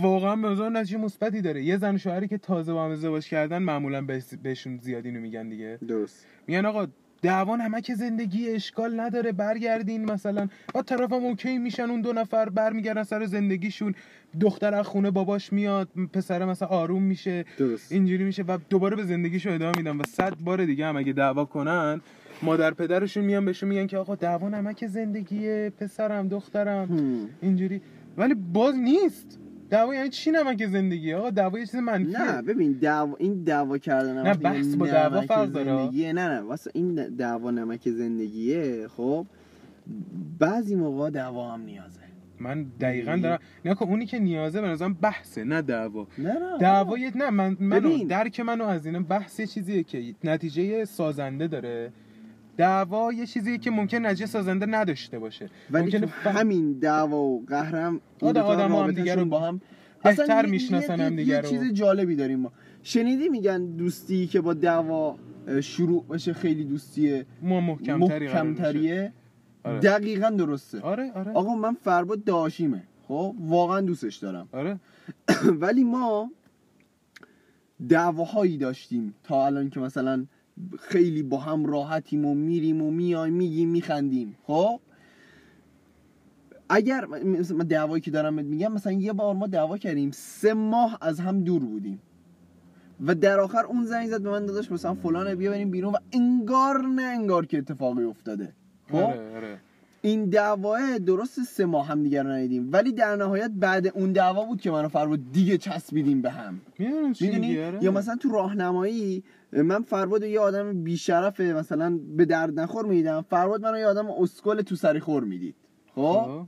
[0.02, 1.62] واقعا به نظر نتیجه مثبتی داره.
[1.62, 5.48] یه زن شوهری که تازه با هم ازدواج کردن معمولا بهش- بهشون زیاد اینو میگن
[5.48, 5.78] دیگه.
[5.88, 6.26] درست.
[6.46, 6.86] میگن آقا
[7.22, 10.48] دعوا نمک زندگی اشکال نداره برگردین مثلا.
[10.74, 13.94] با طرف هم اوکی میشن اون دو نفر برمیگردن سر زندگیشون.
[14.40, 17.44] دختر از خونه باباش میاد پسر مثلا آروم میشه.
[17.58, 17.92] درست.
[17.92, 19.96] اینجوری میشه و دوباره به زندگیشو ادامه میدن.
[19.96, 22.00] و صد بار دیگه هم اگه دعوا کنن
[22.42, 26.88] مادر پدرشون میان بهشون میگن که آقا دعوا نمک زندگیه پسرم دخترم.
[26.88, 27.28] هم.
[27.42, 27.80] اینجوری.
[28.16, 29.38] ولی باز نیست.
[29.70, 32.32] دعوا یعنی چی نمک زندگی؟ آقا دعوا یه چیز منفیه.
[32.32, 35.90] نه ببین دعوا این دعوا کردن نه، بحث با دعوا فرق داره.
[35.92, 39.26] نه نه واسه این دعوا نمک زندگیه خب.
[40.38, 42.00] بعضی موقع دعوا هم نیازه.
[42.40, 46.06] من دقیقا دارم نه که اونی که نیازه به نظرم بحثه نه دعوا.
[46.18, 48.04] نه نه دعوا نه من منو.
[48.04, 51.92] درک منو از اینه بحث یه چیزیه که نتیجه سازنده داره.
[52.56, 55.50] دعوا یه چیزیه که ممکن نتیجه سازنده نداشته باشه.
[55.70, 59.60] ولی تو ف- همین دعوا و قهرم آدم- آدم‌ها هم دیگه رو با هم
[60.04, 61.48] بهتر یه- می‌شناسن یه- هم یه- دیگه یه رو.
[61.48, 62.52] چیز جالبی داریم ما.
[62.82, 65.16] شنیدی میگن دوستی که با دعوا
[65.60, 68.26] شروع بشه خیلی دوستی ما محکمتری.
[68.26, 69.12] محکمتریه؟
[69.64, 69.78] آره.
[69.80, 70.80] دقیقا درسته.
[70.80, 71.32] آره آره.
[71.32, 74.48] آقا من فرباد داشیمه خب؟ واقعا دوستش دارم.
[74.52, 74.80] آره.
[75.62, 76.30] ولی ما
[77.88, 80.26] دعواهایی داشتیم تا الان که مثلا
[80.78, 84.36] خیلی با هم راحتیم و میریم و میایم میگیم میخندیم.
[84.46, 84.80] خب؟
[86.68, 90.98] اگر مثلا من دعوایی که دارم میگم مثلا یه بار ما دعوا کردیم سه ماه
[91.00, 92.00] از هم دور بودیم.
[93.06, 95.96] و در آخر اون زنگ زد به من داداش مثلا فلانه بیا بریم بیرون و
[96.12, 98.52] انگار نه انگار که اتفاقی افتاده.
[98.90, 99.58] خب؟ آره آره.
[100.02, 102.68] این دعواه درست سه ماه هم دیگر ندیدیم.
[102.72, 106.60] ولی در نهایت بعد اون دعوا بود که من و فرود دیگه چسبیدیم به هم.
[107.20, 107.84] می‌دونی آره.
[107.84, 109.24] یا مثلا تو راهنمایی
[109.62, 114.62] من فرود یه آدم بیشرفه مثلا به درد نخور می‌دیدم فرود منو یه آدم اسکل
[114.62, 115.54] تو سری خور می‌دید.
[115.94, 116.46] خب.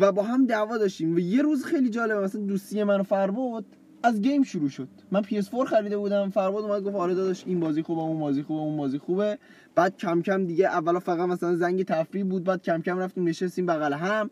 [0.00, 1.14] و با هم دعوا داشتیم.
[1.14, 3.64] و یه روز خیلی جالبه مثلا دوستی من و فرود
[4.02, 4.88] از گیم شروع شد.
[5.10, 8.60] من PS4 خریده بودم فرباد اومد گفت آره داداش این بازی خوبه اون بازی خوبه
[8.60, 9.38] اون بازی خوبه.
[9.74, 13.66] بعد کم کم دیگه اولا فقط مثلا زنگ تفریح بود بعد کم کم رفتیم نشستیم
[13.66, 14.30] بغل هم.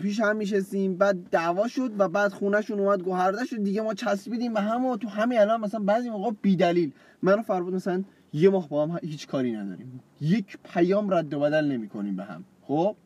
[0.00, 3.62] پیش هم میشستیم بعد دعوا شد و بعد خونهشون اومد گوهرده شد.
[3.62, 6.92] دیگه ما چسبیدیم به هم و تو همین الان مثلا بعضی موقع بی دلیل
[7.22, 10.00] من و فرباد مثلا یه ماه با هم هیچ کاری نداریم.
[10.20, 12.44] یک پیام رد و بدل نمی‌کنیم به هم.
[12.62, 12.96] خب.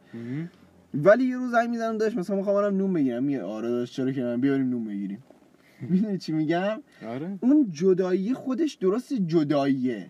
[0.95, 3.25] ولی یه روز زنگ می‌زنم داشت مثلا می‌خوام برم نون بگیرم.
[3.25, 5.23] میگه آره داشت چرا که نه؟ بیاریم نون بگیریم.
[5.91, 7.39] می‌دونی چی میگم؟ آره.
[7.41, 10.07] اون جدایی خودش درست جداییه.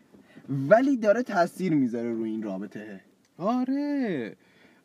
[0.69, 3.01] ولی داره تاثیر می‌ذاره روی این رابطه.
[3.39, 4.37] آره.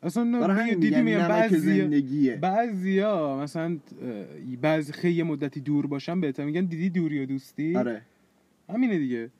[0.02, 3.78] اصلا نه برای دیگه همین دیدی میگن میگم نمک بعضی بعضیا مثلا
[4.62, 6.44] بعضی خیلی مدتی دور باشن بهتر.
[6.44, 8.02] میگن دیدی دوری و دوستی؟ آره.
[8.72, 9.30] همینه دیگه.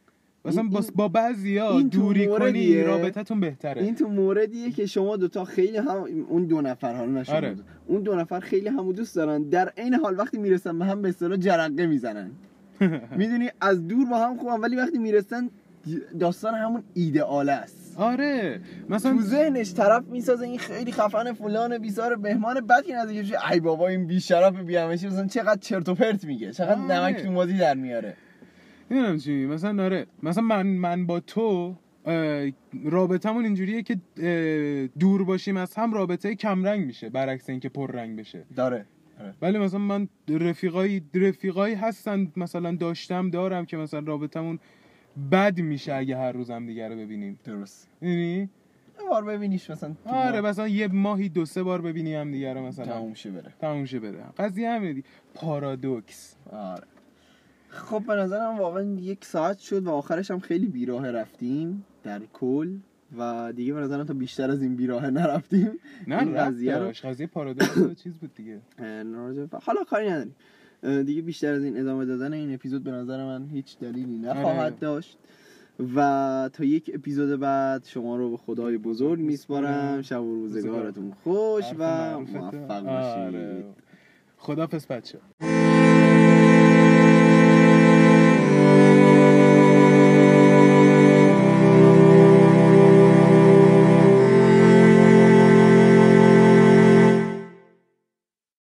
[0.44, 2.82] مثلا این- با, با بعضیا دوری کنی.
[2.82, 3.82] رابطتون بهتره.
[3.82, 7.56] این تو موردیه که شما دوتا خیلی هم اون دو نفر حالا نه شما آره.
[7.86, 9.42] اون دو نفر خیلی همو دوست دارن.
[9.42, 12.30] در عین حال وقتی می‌رسن به هم به اصطلاح جرقه می‌زنن.
[13.18, 15.50] می‌دونی؟ از دور با هم خوبن ولی وقتی می‌رسن
[16.20, 17.89] داستان همون ایدئاله است.
[18.01, 23.20] آره مثلا تو ذهنش طرف می‌سازه این خیلی خفن فلان بیزار بهمان بعد که نزدیکش
[23.20, 27.01] میشه، ای بابا این بیشرف بیامشی مثلا چقدر چرت و پرت میگه چقدر آره.
[27.01, 28.16] نمک تو مازی در میاره
[28.90, 29.46] نمی‌دونم چی.
[29.46, 31.76] مثلا آره مثلا من من با تو
[32.84, 33.96] رابطمون اینجوریه که
[34.98, 38.86] دور باشیم از هم رابطه کمرنگ میشه برعکس اینکه پررنگ بشه داره
[39.42, 44.59] ولی مثلا من رفیقایی رفیقایی هستن مثلا داشتم دارم که مثلا رابطمون
[45.33, 47.39] بد میشه اگه هر روز هم دیگه رو ببینیم.
[47.45, 47.89] درست.
[48.03, 48.49] یه
[49.11, 52.85] بار ببینیش مثلا آره مثلا یه ماهی دو سه بار ببینی هم دیگه رو مثلا.
[52.87, 53.53] تموم شه بره.
[53.61, 54.25] تموم شه بره.
[54.39, 55.07] قضیه همینه دیگه.
[55.35, 56.37] پارادوکس.
[56.53, 56.87] آره.
[57.68, 62.77] خب به نظرم واقعا یک ساعت شد و آخرش هم خیلی بیراه رفتیم در کل.
[63.18, 65.71] و دیگه به نظرم تا بیشتر از این بیراه نرفتیم.
[66.07, 66.93] نه قضیه رو-.
[67.05, 68.61] قضیه پارادوکس چیز بود دیگه.
[69.62, 70.35] حالا کاری نداریم.
[70.83, 74.74] دیگه بیشتر از این ادامه دادن این اپیزود به نظر من هیچ دلیلی نخواهد آره.
[74.81, 75.18] داشت
[75.97, 81.64] و تا یک اپیزود بعد شما رو به خدای بزرگ میسپارم شب و روزگارتون خوش
[81.78, 82.18] و.
[82.20, 83.33] موفق آره.
[83.33, 83.64] باشید
[84.39, 85.18] خدافظ بچه